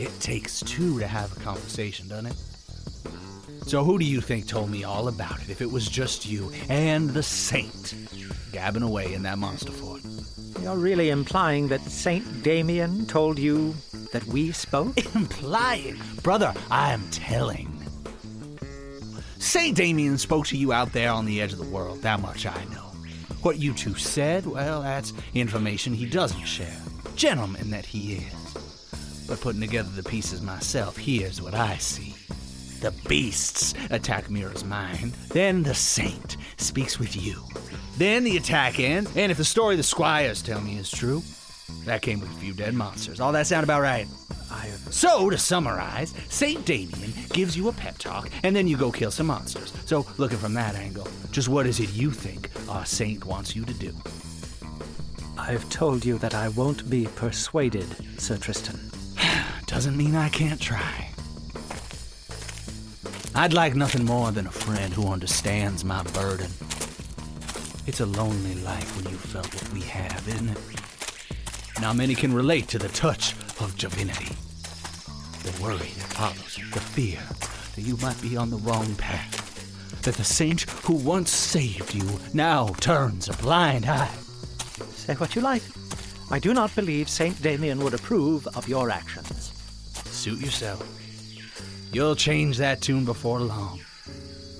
It 0.00 0.18
takes 0.18 0.60
two 0.60 0.98
to 0.98 1.06
have 1.06 1.36
a 1.36 1.40
conversation, 1.40 2.08
doesn't 2.08 2.26
it? 2.26 2.36
So 3.66 3.84
who 3.84 3.98
do 3.98 4.06
you 4.06 4.22
think 4.22 4.48
told 4.48 4.70
me 4.70 4.82
all 4.82 5.08
about 5.08 5.42
it 5.42 5.50
if 5.50 5.60
it 5.60 5.70
was 5.70 5.86
just 5.86 6.24
you 6.24 6.50
and 6.70 7.10
the 7.10 7.22
saint 7.22 7.94
gabbing 8.50 8.82
away 8.82 9.12
in 9.12 9.22
that 9.24 9.36
monster 9.36 9.72
fort? 9.72 10.00
You're 10.62 10.76
really 10.76 11.10
implying 11.10 11.68
that 11.68 11.82
Saint 11.82 12.42
Damien 12.42 13.04
told 13.06 13.38
you 13.38 13.74
that 14.12 14.24
we 14.24 14.52
spoke? 14.52 14.96
Implying? 15.14 16.00
Brother, 16.22 16.54
I 16.70 16.92
am 16.92 17.02
telling. 17.10 17.68
Saint 19.38 19.76
Damien 19.76 20.16
spoke 20.16 20.46
to 20.46 20.56
you 20.56 20.72
out 20.72 20.92
there 20.92 21.10
on 21.10 21.26
the 21.26 21.42
edge 21.42 21.52
of 21.52 21.58
the 21.58 21.64
world, 21.64 22.00
that 22.02 22.20
much 22.20 22.46
I 22.46 22.64
know. 22.72 22.91
What 23.42 23.58
you 23.58 23.74
two 23.74 23.96
said, 23.96 24.46
well, 24.46 24.82
that's 24.82 25.12
information 25.34 25.92
he 25.92 26.06
doesn't 26.06 26.44
share. 26.44 26.80
Gentleman 27.16 27.70
that 27.70 27.84
he 27.84 28.14
is. 28.14 29.26
But 29.26 29.40
putting 29.40 29.60
together 29.60 29.90
the 29.90 30.08
pieces 30.08 30.40
myself, 30.40 30.96
here's 30.96 31.42
what 31.42 31.52
I 31.52 31.76
see. 31.78 32.14
The 32.80 32.92
beasts 33.08 33.74
attack 33.90 34.30
Mira's 34.30 34.64
mind. 34.64 35.14
Then 35.30 35.64
the 35.64 35.74
saint 35.74 36.36
speaks 36.56 37.00
with 37.00 37.20
you. 37.20 37.42
Then 37.96 38.22
the 38.22 38.36
attack 38.36 38.78
ends, 38.78 39.10
and 39.16 39.32
if 39.32 39.38
the 39.38 39.44
story 39.44 39.74
the 39.74 39.82
squires 39.82 40.40
tell 40.40 40.60
me 40.60 40.78
is 40.78 40.90
true, 40.90 41.22
that 41.84 42.02
came 42.02 42.20
with 42.20 42.30
a 42.30 42.40
few 42.40 42.52
dead 42.52 42.74
monsters. 42.74 43.20
All 43.20 43.32
that 43.32 43.46
sound 43.46 43.64
about 43.64 43.82
right? 43.82 44.06
So, 44.90 45.30
to 45.30 45.38
summarize, 45.38 46.12
St. 46.28 46.64
Damien 46.66 47.14
gives 47.30 47.56
you 47.56 47.68
a 47.68 47.72
pep 47.72 47.96
talk, 47.96 48.28
and 48.42 48.54
then 48.54 48.68
you 48.68 48.76
go 48.76 48.92
kill 48.92 49.10
some 49.10 49.28
monsters. 49.28 49.72
So, 49.86 50.06
looking 50.18 50.36
from 50.36 50.52
that 50.54 50.74
angle, 50.74 51.08
just 51.30 51.48
what 51.48 51.66
is 51.66 51.80
it 51.80 51.90
you 51.94 52.10
think 52.10 52.50
our 52.68 52.84
saint 52.84 53.24
wants 53.24 53.56
you 53.56 53.64
to 53.64 53.72
do? 53.72 53.94
I've 55.38 55.68
told 55.70 56.04
you 56.04 56.18
that 56.18 56.34
I 56.34 56.48
won't 56.50 56.90
be 56.90 57.08
persuaded, 57.16 57.86
Sir 58.20 58.36
Tristan. 58.36 58.90
Doesn't 59.66 59.96
mean 59.96 60.14
I 60.14 60.28
can't 60.28 60.60
try. 60.60 61.08
I'd 63.34 63.54
like 63.54 63.74
nothing 63.74 64.04
more 64.04 64.30
than 64.30 64.46
a 64.46 64.52
friend 64.52 64.92
who 64.92 65.08
understands 65.08 65.86
my 65.86 66.02
burden. 66.02 66.50
It's 67.86 68.00
a 68.00 68.06
lonely 68.06 68.56
life 68.56 68.94
when 68.94 69.10
you've 69.10 69.20
felt 69.20 69.52
what 69.54 69.72
we 69.72 69.80
have, 69.80 70.28
isn't 70.28 70.50
it? 70.50 70.58
Now 71.82 71.92
many 71.92 72.14
can 72.14 72.32
relate 72.32 72.68
to 72.68 72.78
the 72.78 72.88
touch 72.90 73.32
of 73.60 73.76
divinity. 73.76 74.36
The 75.42 75.60
worry 75.60 75.78
that 75.78 76.14
follows, 76.14 76.60
the 76.72 76.78
fear 76.78 77.18
that 77.74 77.82
you 77.82 77.96
might 77.96 78.22
be 78.22 78.36
on 78.36 78.50
the 78.50 78.58
wrong 78.58 78.94
path, 78.94 80.00
that 80.02 80.14
the 80.14 80.22
saint 80.22 80.60
who 80.84 80.92
once 80.92 81.32
saved 81.32 81.92
you 81.92 82.08
now 82.32 82.68
turns 82.78 83.28
a 83.28 83.32
blind 83.32 83.86
eye. 83.86 84.14
Say 84.94 85.14
what 85.14 85.34
you 85.34 85.42
like. 85.42 85.64
I 86.30 86.38
do 86.38 86.54
not 86.54 86.72
believe 86.76 87.08
Saint 87.08 87.42
Damien 87.42 87.80
would 87.80 87.94
approve 87.94 88.46
of 88.54 88.68
your 88.68 88.88
actions. 88.88 89.52
Suit 90.06 90.38
yourself. 90.38 90.86
You'll 91.92 92.14
change 92.14 92.58
that 92.58 92.80
tune 92.80 93.04
before 93.04 93.40
long. 93.40 93.80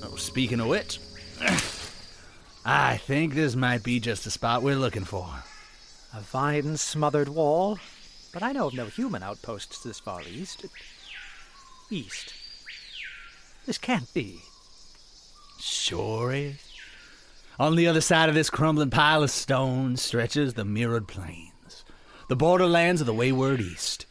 Oh, 0.02 0.16
speaking 0.16 0.58
of 0.58 0.66
which, 0.66 0.98
I 2.64 2.96
think 2.96 3.34
this 3.34 3.54
might 3.54 3.84
be 3.84 4.00
just 4.00 4.24
the 4.24 4.30
spot 4.32 4.64
we're 4.64 4.74
looking 4.74 5.04
for. 5.04 5.28
A 6.14 6.20
vine 6.20 6.76
smothered 6.76 7.30
wall? 7.30 7.78
But 8.32 8.42
I 8.42 8.52
know 8.52 8.66
of 8.66 8.74
no 8.74 8.86
human 8.86 9.22
outposts 9.22 9.82
this 9.82 9.98
far 9.98 10.20
east. 10.22 10.66
East. 11.90 12.34
This 13.64 13.78
can't 13.78 14.12
be. 14.12 14.42
Sure 15.58 16.32
is. 16.32 16.58
On 17.58 17.76
the 17.76 17.86
other 17.86 18.02
side 18.02 18.28
of 18.28 18.34
this 18.34 18.50
crumbling 18.50 18.90
pile 18.90 19.22
of 19.22 19.30
stone 19.30 19.96
stretches 19.96 20.54
the 20.54 20.64
mirrored 20.64 21.08
plains, 21.08 21.84
the 22.28 22.36
borderlands 22.36 23.00
of 23.00 23.06
the 23.06 23.14
wayward 23.14 23.60
east. 23.60 24.04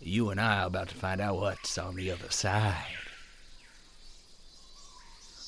You 0.00 0.30
and 0.30 0.40
I 0.40 0.62
are 0.62 0.66
about 0.66 0.88
to 0.88 0.94
find 0.94 1.20
out 1.20 1.36
what's 1.36 1.78
on 1.78 1.94
the 1.94 2.10
other 2.10 2.30
side. 2.30 2.86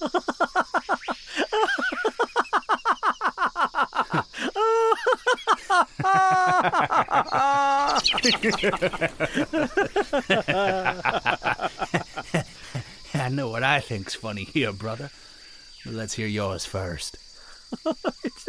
I 13.15 13.29
know 13.31 13.49
what 13.49 13.63
I 13.63 13.81
think's 13.81 14.15
funny 14.15 14.45
here, 14.45 14.73
brother. 14.73 15.11
But 15.85 15.95
let's 15.95 16.15
hear 16.15 16.27
yours 16.27 16.67
first. 16.67 17.17
it's, 18.25 18.49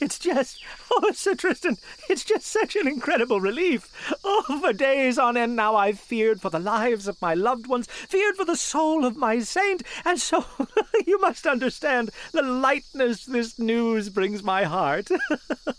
it's 0.00 0.18
just, 0.18 0.60
oh, 0.92 1.12
Sir 1.12 1.34
Tristan, 1.34 1.76
it's 2.08 2.24
just 2.24 2.46
such 2.46 2.76
an 2.76 2.86
incredible 2.86 3.40
relief. 3.40 4.14
Oh, 4.24 4.60
for 4.60 4.72
days 4.72 5.18
on 5.18 5.36
end 5.36 5.56
now 5.56 5.76
I've 5.76 5.98
feared 5.98 6.40
for 6.40 6.50
the 6.50 6.58
lives 6.58 7.08
of 7.08 7.20
my 7.20 7.34
loved 7.34 7.66
ones, 7.66 7.86
feared 7.86 8.36
for 8.36 8.44
the 8.44 8.56
soul 8.56 9.04
of 9.04 9.16
my 9.16 9.40
saint, 9.40 9.82
and 10.04 10.20
so 10.20 10.44
you 11.06 11.20
must 11.20 11.46
understand 11.46 12.10
the 12.32 12.42
lightness 12.42 13.24
this 13.24 13.58
news 13.58 14.08
brings 14.08 14.42
my 14.42 14.64
heart. 14.64 15.08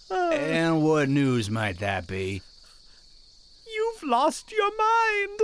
and 0.10 0.84
what 0.84 1.10
news 1.10 1.50
might 1.50 1.80
that 1.80 2.08
be? 2.08 2.42
You've 3.76 4.04
lost 4.04 4.52
your 4.52 4.70
mind. 4.70 5.40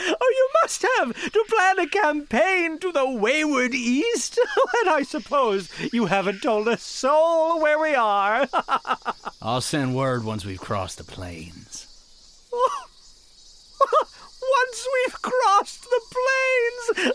oh, 0.00 0.32
you 0.34 0.48
must 0.62 0.86
have 0.96 1.14
a 1.80 1.86
campaign 1.86 2.78
to 2.78 2.92
the 2.92 3.08
wayward 3.08 3.74
east. 3.74 4.38
and 4.80 4.90
I 4.90 5.02
suppose 5.02 5.70
you 5.92 6.06
haven't 6.06 6.42
told 6.42 6.68
a 6.68 6.76
soul 6.76 7.60
where 7.60 7.78
we 7.78 7.94
are. 7.94 8.46
I'll 9.42 9.62
send 9.62 9.94
word 9.94 10.24
once 10.24 10.44
we've 10.44 10.60
crossed 10.60 10.98
the 10.98 11.04
plains. 11.04 11.86
Once 14.42 14.88
we've 14.94 15.22
crossed 15.22 15.82
the 15.84 16.00
plains! 16.10 17.12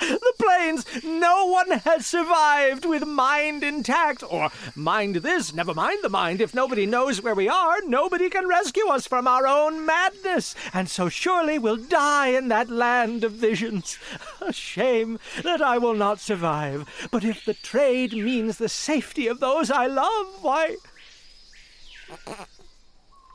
The 0.00 0.32
plains! 0.38 0.84
No 1.04 1.46
one 1.46 1.70
has 1.70 2.06
survived 2.06 2.84
with 2.84 3.06
mind 3.06 3.62
intact. 3.62 4.22
Or, 4.28 4.50
mind 4.74 5.16
this, 5.16 5.52
never 5.52 5.74
mind 5.74 5.98
the 6.02 6.08
mind. 6.08 6.40
If 6.40 6.54
nobody 6.54 6.86
knows 6.86 7.22
where 7.22 7.34
we 7.34 7.48
are, 7.48 7.80
nobody 7.84 8.30
can 8.30 8.48
rescue 8.48 8.86
us 8.88 9.06
from 9.06 9.26
our 9.26 9.46
own 9.46 9.84
madness. 9.84 10.54
And 10.72 10.88
so 10.88 11.08
surely 11.08 11.58
we'll 11.58 11.76
die 11.76 12.28
in 12.28 12.48
that 12.48 12.70
land 12.70 13.24
of 13.24 13.32
visions. 13.32 13.98
A 14.40 14.52
shame 14.52 15.18
that 15.42 15.62
I 15.62 15.78
will 15.78 15.94
not 15.94 16.20
survive. 16.20 17.08
But 17.10 17.24
if 17.24 17.44
the 17.44 17.54
trade 17.54 18.12
means 18.12 18.58
the 18.58 18.68
safety 18.68 19.26
of 19.26 19.40
those 19.40 19.70
I 19.70 19.86
love, 19.86 20.26
why. 20.42 20.76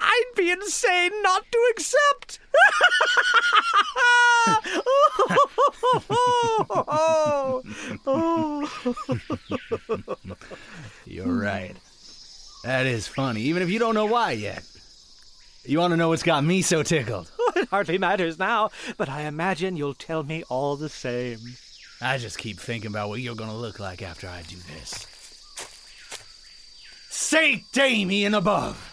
I'd 0.03 0.31
be 0.35 0.51
insane 0.51 1.21
not 1.23 1.45
to 1.49 1.71
accept. 1.71 2.39
You're 11.05 11.33
right. 11.33 11.75
That 12.63 12.85
is 12.85 13.07
funny, 13.07 13.41
even 13.43 13.63
if 13.63 13.69
you 13.69 13.79
don't 13.79 13.95
know 13.95 14.05
why 14.05 14.31
yet. 14.33 14.63
You 15.65 15.79
want 15.79 15.91
to 15.91 15.97
know 15.97 16.09
what's 16.09 16.23
got 16.23 16.43
me 16.43 16.61
so 16.61 16.83
tickled? 16.83 17.31
it 17.55 17.69
hardly 17.69 17.97
matters 17.97 18.37
now, 18.37 18.71
but 18.97 19.07
I 19.07 19.21
imagine 19.21 19.77
you'll 19.77 19.93
tell 19.93 20.23
me 20.23 20.43
all 20.49 20.75
the 20.75 20.89
same. 20.89 21.39
I 22.01 22.17
just 22.17 22.37
keep 22.37 22.59
thinking 22.59 22.91
about 22.91 23.07
what 23.07 23.21
you're 23.21 23.35
going 23.35 23.49
to 23.49 23.55
look 23.55 23.79
like 23.79 24.01
after 24.01 24.27
I 24.27 24.41
do 24.41 24.57
this. 24.57 25.07
Saint 27.09 27.63
Damien 27.71 28.33
above! 28.33 28.92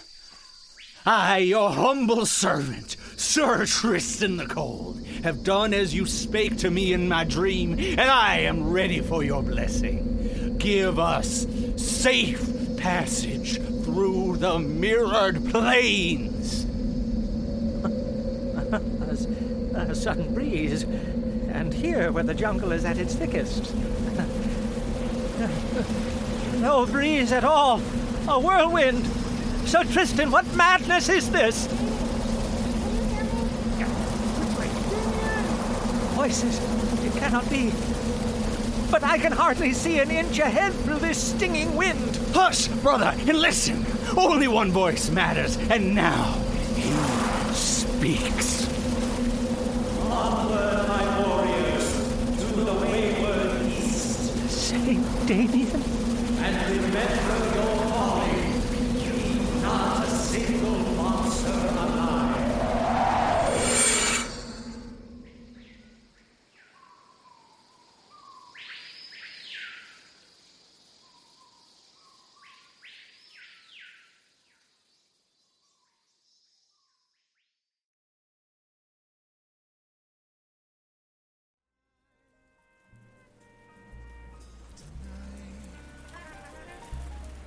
I, 1.07 1.39
your 1.39 1.71
humble 1.71 2.27
servant, 2.27 2.99
Sir 3.17 3.65
Tristan 3.65 4.37
the 4.37 4.45
Cold, 4.45 5.03
have 5.25 5.43
done 5.43 5.73
as 5.73 5.95
you 5.95 6.05
spake 6.05 6.59
to 6.59 6.71
me 6.71 6.93
in 6.93 7.09
my 7.09 7.25
dream, 7.25 7.79
and 7.79 8.03
I 8.03 8.41
am 8.41 8.71
ready 8.71 9.01
for 9.01 9.23
your 9.23 9.43
blessing. 9.43 10.59
Give 10.59 10.99
us 10.99 11.47
safe 11.77 12.47
passage 12.77 13.57
through 13.83 14.37
the 14.37 14.59
mirrored 14.59 15.51
plains. 15.51 16.65
a, 19.75 19.95
sudden 19.95 20.35
breeze, 20.35 20.83
and 20.83 21.73
here 21.73 22.13
where 22.13 22.25
the 22.25 22.35
jungle 22.35 22.73
is 22.73 22.85
at 22.85 22.99
its 22.99 23.15
thickest. 23.15 23.75
no 26.61 26.85
breeze 26.85 27.33
at 27.33 27.45
all, 27.45 27.81
a 28.29 28.39
whirlwind. 28.39 29.09
Sir 29.71 29.85
Tristan, 29.85 30.33
what 30.33 30.53
madness 30.57 31.09
is 31.09 31.31
this? 31.31 31.69
Voices. 36.17 36.59
It 37.05 37.13
cannot 37.21 37.49
be. 37.49 37.71
But 38.91 39.05
I 39.05 39.17
can 39.19 39.31
hardly 39.31 39.73
see 39.73 40.01
an 40.01 40.11
inch 40.11 40.41
ahead 40.41 40.73
through 40.73 40.99
this 40.99 41.23
stinging 41.23 41.77
wind. 41.77 42.19
Hush, 42.35 42.67
brother, 42.83 43.15
and 43.17 43.39
listen. 43.39 43.87
Only 44.17 44.49
one 44.49 44.73
voice 44.73 45.09
matters, 45.09 45.57
and 45.71 45.95
now 45.95 46.33
he 46.75 46.91
speaks. 47.55 48.67
Onward, 50.11 50.89
my 50.89 51.29
warriors, 51.29 51.93
to 52.41 52.65
the 52.65 52.73
wayward 52.73 53.67
east. 53.67 54.51
Saint 54.51 55.29
Damien. 55.29 55.71
And 56.41 56.77
remember 56.77 57.55
your 57.55 57.71
not 57.71 57.77
a 57.77 57.80
single 60.31 60.79
monster 60.95 62.00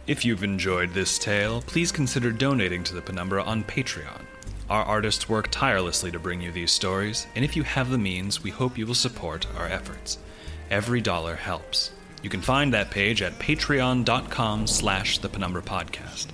If 0.06 0.26
you've 0.26 0.44
enjoyed 0.44 0.94
this 0.94 1.18
tale, 1.18 1.62
please 1.62 1.90
consider 1.90 2.34
donating 2.34 2.84
to 2.84 2.94
the 2.94 3.02
Penumbra 3.02 3.42
on 3.42 3.64
Patreon. 3.64 4.24
Our 4.70 4.84
artists 4.84 5.30
work 5.30 5.48
tirelessly 5.50 6.12
to 6.12 6.20
bring 6.20 6.42
you 6.42 6.52
these 6.52 6.74
stories, 6.74 7.26
and 7.36 7.46
if 7.46 7.56
you 7.56 7.64
have 7.64 7.90
the 7.90 7.98
means, 7.98 8.44
we 8.44 8.50
hope 8.50 8.78
you 8.78 8.86
will 8.86 8.96
support 8.96 9.48
our 9.58 9.66
efforts. 9.66 10.18
Every 10.70 11.00
dollar 11.00 11.36
helps. 11.36 11.92
You 12.22 12.30
can 12.30 12.42
find 12.42 12.74
that 12.74 12.92
page 12.92 13.22
at 13.22 13.40
patreon.com 13.40 14.68
slash 14.68 15.20
the 15.20 15.30
Penumbra 15.30 15.62
Podcast. 15.62 16.28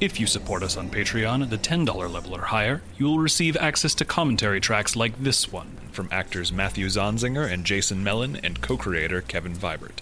If 0.00 0.20
you 0.20 0.28
support 0.28 0.62
us 0.62 0.76
on 0.76 0.88
Patreon 0.88 1.42
at 1.42 1.50
the 1.50 1.58
$10 1.58 1.86
level 2.12 2.36
or 2.36 2.42
higher, 2.42 2.80
you 2.96 3.06
will 3.06 3.18
receive 3.18 3.56
access 3.56 3.94
to 3.96 4.04
commentary 4.04 4.60
tracks 4.60 4.94
like 4.94 5.20
this 5.20 5.50
one 5.50 5.78
from 5.90 6.08
actors 6.12 6.52
Matthew 6.52 6.86
Zonzinger 6.86 7.50
and 7.50 7.64
Jason 7.64 8.04
Mellon 8.04 8.36
and 8.36 8.60
co-creator 8.60 9.20
Kevin 9.20 9.54
Vibert. 9.54 9.98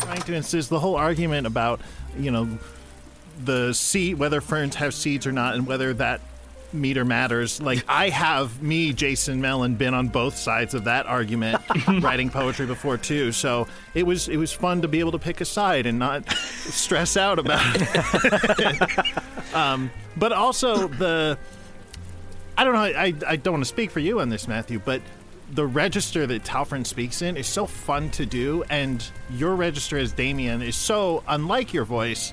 Trying 0.00 0.22
to 0.22 0.34
insist 0.34 0.70
the 0.70 0.80
whole 0.80 0.96
argument 0.96 1.46
about 1.46 1.80
you 2.18 2.30
know 2.30 2.58
the 3.44 3.72
seed 3.72 4.18
whether 4.18 4.40
ferns 4.40 4.76
have 4.76 4.94
seeds 4.94 5.26
or 5.26 5.32
not 5.32 5.54
and 5.54 5.66
whether 5.66 5.92
that 5.94 6.20
meter 6.72 7.04
matters. 7.04 7.60
Like 7.60 7.84
i 7.88 8.08
have 8.08 8.62
me 8.62 8.92
jason 8.92 9.40
mellon 9.40 9.76
been 9.76 9.94
on 9.94 10.08
both 10.08 10.36
sides 10.36 10.74
of 10.74 10.84
that 10.84 11.06
argument 11.06 11.62
writing 12.02 12.30
poetry 12.30 12.66
before 12.66 12.98
too. 12.98 13.32
So 13.32 13.66
it 13.94 14.04
was 14.04 14.28
it 14.28 14.36
was 14.36 14.52
fun 14.52 14.82
to 14.82 14.88
be 14.88 15.00
able 15.00 15.12
to 15.12 15.18
pick 15.18 15.40
a 15.40 15.44
side 15.44 15.86
and 15.86 15.98
not 15.98 16.30
stress 16.32 17.16
out 17.16 17.38
about 17.38 17.62
it. 17.76 19.54
Um, 19.54 19.90
but 20.16 20.32
also 20.32 20.88
the 20.88 21.38
i 22.56 22.64
don't 22.64 22.74
know 22.74 22.80
I, 22.80 23.14
I 23.26 23.36
don't 23.36 23.54
want 23.54 23.64
to 23.64 23.68
speak 23.68 23.90
for 23.90 24.00
you 24.00 24.20
on 24.20 24.28
this 24.28 24.46
matthew 24.48 24.78
but 24.78 25.00
the 25.52 25.66
register 25.66 26.26
that 26.26 26.44
Talfrin 26.44 26.86
speaks 26.86 27.22
in 27.22 27.36
is 27.36 27.46
so 27.46 27.66
fun 27.66 28.10
to 28.10 28.26
do, 28.26 28.64
and 28.70 29.04
your 29.30 29.54
register 29.54 29.98
as 29.98 30.12
Damien 30.12 30.62
is 30.62 30.76
so 30.76 31.22
unlike 31.28 31.72
your 31.72 31.84
voice 31.84 32.32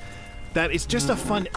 that 0.53 0.71
it's 0.71 0.85
just 0.85 1.09
a 1.09 1.15
fun. 1.15 1.47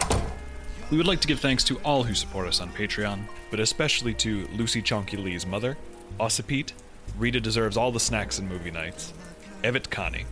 We 0.90 0.96
would 0.96 1.06
like 1.06 1.20
to 1.20 1.28
give 1.28 1.40
thanks 1.40 1.64
to 1.64 1.78
all 1.78 2.02
who 2.02 2.14
support 2.14 2.46
us 2.46 2.60
on 2.60 2.70
Patreon, 2.70 3.20
but 3.50 3.60
especially 3.60 4.14
to 4.14 4.46
Lucy 4.54 4.82
Chonky 4.82 5.22
Lee's 5.22 5.46
mother, 5.46 5.76
Ossipete, 6.20 6.72
Rita 7.18 7.40
deserves 7.40 7.76
all 7.76 7.92
the 7.92 8.00
snacks 8.00 8.38
and 8.38 8.48
movie 8.48 8.70
nights, 8.70 9.12
Evet 9.62 9.90
Connie, 9.90 10.26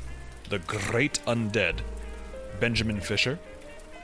The 0.51 0.59
Great 0.61 1.21
Undead, 1.27 1.81
Benjamin 2.61 3.01
Fisher, 3.01 3.39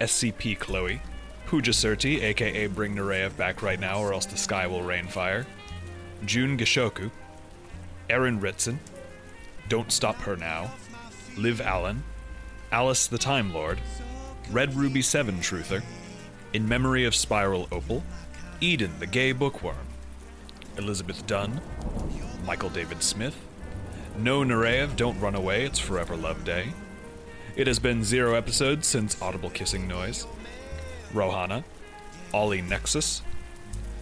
SCP 0.01 0.59
Chloe, 0.59 1.01
Pooja 1.47 1.73
aka 1.73 2.67
Bring 2.69 2.95
Nereyev 2.95 3.37
back 3.37 3.63
right 3.63 3.81
now 3.81 4.01
or 4.01 4.13
else 4.13 4.27
the 4.27 4.37
sky 4.37 4.67
will 4.67 4.83
rain 4.83 5.07
fire, 5.07 5.47
June 6.25 6.57
Gishoku, 6.57 7.11
Erin 8.11 8.41
Ritson, 8.41 8.79
Don't 9.69 9.93
Stop 9.93 10.17
Her 10.23 10.37
Now, 10.37 10.71
Liv 11.37 11.61
Allen, 11.61 12.03
Alice 12.73 13.07
the 13.07 13.19
Time 13.19 13.53
Lord, 13.53 13.81
Red 14.51 14.75
Ruby 14.75 15.03
7 15.03 15.37
Truther, 15.37 15.83
In 16.53 16.69
Memory 16.69 17.05
of 17.05 17.15
Spiral 17.15 17.69
Opal, 17.71 18.03
Eden 18.61 18.93
the 18.99 19.07
Gay 19.07 19.33
Bookworm, 19.33 19.87
Elizabeth 20.77 21.27
Dunn, 21.27 21.61
Michael 22.45 22.71
David 22.71 23.03
Smith, 23.03 23.37
No 24.17 24.43
Nareyev, 24.43 24.97
Don't 24.97 25.21
Run 25.21 25.35
Away, 25.35 25.65
It's 25.65 25.79
Forever 25.79 26.17
Love 26.17 26.45
Day. 26.45 26.73
It 27.57 27.67
has 27.67 27.79
been 27.79 28.05
zero 28.05 28.35
episodes 28.35 28.87
since 28.87 29.21
Audible 29.21 29.51
Kissing 29.51 29.89
Noise. 29.89 30.27
Rohana, 31.13 31.65
Ollie 32.33 32.63
Nexus, 32.63 33.23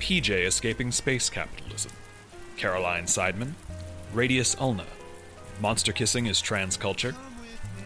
PJ 0.00 0.46
Escaping 0.46 0.92
Space 0.92 1.30
Capitalism, 1.30 1.92
Caroline 2.56 3.04
Seidman, 3.04 3.52
Radius 4.12 4.56
Ulna, 4.58 4.86
Monster 5.60 5.92
Kissing 5.92 6.26
is 6.26 6.40
Trans 6.40 6.76
Culture, 6.76 7.14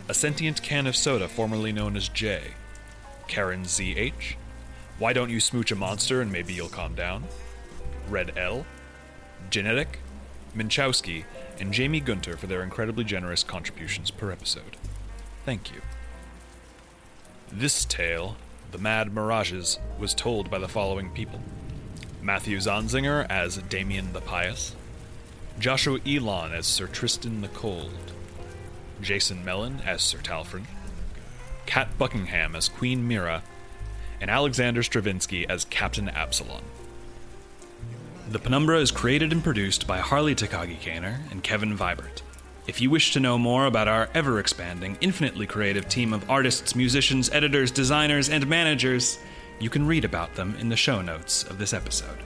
A 0.08 0.14
Sentient 0.14 0.62
Can 0.62 0.86
of 0.86 0.96
Soda 0.96 1.28
formerly 1.28 1.72
known 1.72 1.96
as 1.96 2.08
J, 2.08 2.54
Karen 3.26 3.64
ZH, 3.64 4.34
Why 4.98 5.12
Don't 5.12 5.30
You 5.30 5.40
Smooch 5.40 5.72
a 5.72 5.76
Monster 5.76 6.20
and 6.20 6.30
Maybe 6.30 6.52
You'll 6.52 6.68
Calm 6.68 6.94
Down, 6.94 7.24
Red 8.08 8.36
L, 8.36 8.64
Genetic, 9.50 9.98
Minchowski, 10.56 11.24
and 11.58 11.72
Jamie 11.72 12.00
Gunter 12.00 12.36
for 12.36 12.46
their 12.46 12.62
incredibly 12.62 13.04
generous 13.04 13.42
contributions 13.42 14.10
per 14.10 14.30
episode. 14.30 14.76
Thank 15.44 15.72
you. 15.72 15.80
This 17.52 17.84
tale, 17.84 18.36
The 18.70 18.78
Mad 18.78 19.12
Mirages, 19.12 19.78
was 19.98 20.14
told 20.14 20.50
by 20.50 20.58
the 20.58 20.68
following 20.68 21.10
people 21.10 21.40
Matthew 22.22 22.58
Zonzinger 22.58 23.26
as 23.30 23.56
Damien 23.56 24.12
the 24.12 24.20
Pious, 24.20 24.74
Joshua 25.58 25.98
Ilon 26.06 26.52
as 26.52 26.66
Sir 26.66 26.86
Tristan 26.86 27.40
the 27.40 27.48
Cold, 27.48 28.12
Jason 29.00 29.42
Mellon 29.42 29.80
as 29.86 30.02
Sir 30.02 30.18
Talfrin, 30.18 30.64
Kat 31.64 31.96
Buckingham 31.96 32.54
as 32.54 32.68
Queen 32.68 33.08
Mira, 33.08 33.42
and 34.20 34.30
Alexander 34.30 34.82
Stravinsky 34.82 35.48
as 35.48 35.64
Captain 35.64 36.10
Absalom. 36.10 36.62
The 38.28 38.38
Penumbra 38.38 38.78
is 38.80 38.90
created 38.90 39.32
and 39.32 39.42
produced 39.42 39.86
by 39.86 39.98
Harley 39.98 40.34
Takagi 40.34 40.78
Kaner 40.78 41.20
and 41.30 41.42
Kevin 41.42 41.76
Vibert. 41.76 42.20
If 42.66 42.82
you 42.82 42.90
wish 42.90 43.12
to 43.14 43.20
know 43.20 43.38
more 43.38 43.64
about 43.64 43.88
our 43.88 44.10
ever 44.14 44.38
expanding, 44.38 44.98
infinitely 45.00 45.46
creative 45.46 45.88
team 45.88 46.12
of 46.12 46.28
artists, 46.30 46.76
musicians, 46.76 47.30
editors, 47.30 47.70
designers, 47.70 48.28
and 48.28 48.46
managers, 48.46 49.18
you 49.60 49.70
can 49.70 49.86
read 49.86 50.04
about 50.04 50.34
them 50.34 50.56
in 50.58 50.68
the 50.68 50.76
show 50.76 51.02
notes 51.02 51.44
of 51.44 51.58
this 51.58 51.74
episode. 51.74 52.18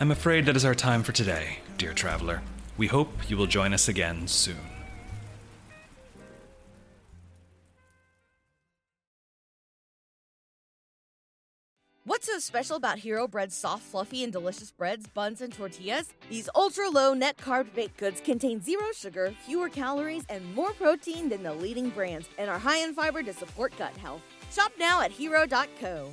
I'm 0.00 0.10
afraid 0.10 0.44
that 0.46 0.56
is 0.56 0.64
our 0.64 0.74
time 0.74 1.02
for 1.02 1.12
today, 1.12 1.58
dear 1.78 1.92
traveler. 1.92 2.42
We 2.76 2.88
hope 2.88 3.30
you 3.30 3.36
will 3.36 3.46
join 3.46 3.72
us 3.72 3.88
again 3.88 4.26
soon. 4.26 4.56
What's 12.04 12.26
so 12.26 12.40
special 12.40 12.76
about 12.76 12.98
Hero 12.98 13.28
Bread's 13.28 13.54
soft, 13.54 13.84
fluffy, 13.84 14.24
and 14.24 14.32
delicious 14.32 14.72
breads, 14.72 15.06
buns, 15.06 15.42
and 15.42 15.52
tortillas? 15.52 16.12
These 16.28 16.50
ultra 16.56 16.88
low 16.88 17.14
net 17.14 17.36
carb 17.36 17.72
baked 17.72 17.98
goods 17.98 18.20
contain 18.20 18.60
zero 18.60 18.86
sugar, 18.96 19.32
fewer 19.46 19.68
calories, 19.68 20.24
and 20.28 20.54
more 20.54 20.72
protein 20.72 21.28
than 21.28 21.44
the 21.44 21.54
leading 21.54 21.90
brands, 21.90 22.28
and 22.36 22.50
are 22.50 22.58
high 22.58 22.78
in 22.78 22.94
fiber 22.94 23.22
to 23.22 23.32
support 23.32 23.72
gut 23.78 23.96
health. 23.96 24.22
Shop 24.50 24.72
now 24.76 25.02
at 25.02 25.12
hero.co. 25.12 26.10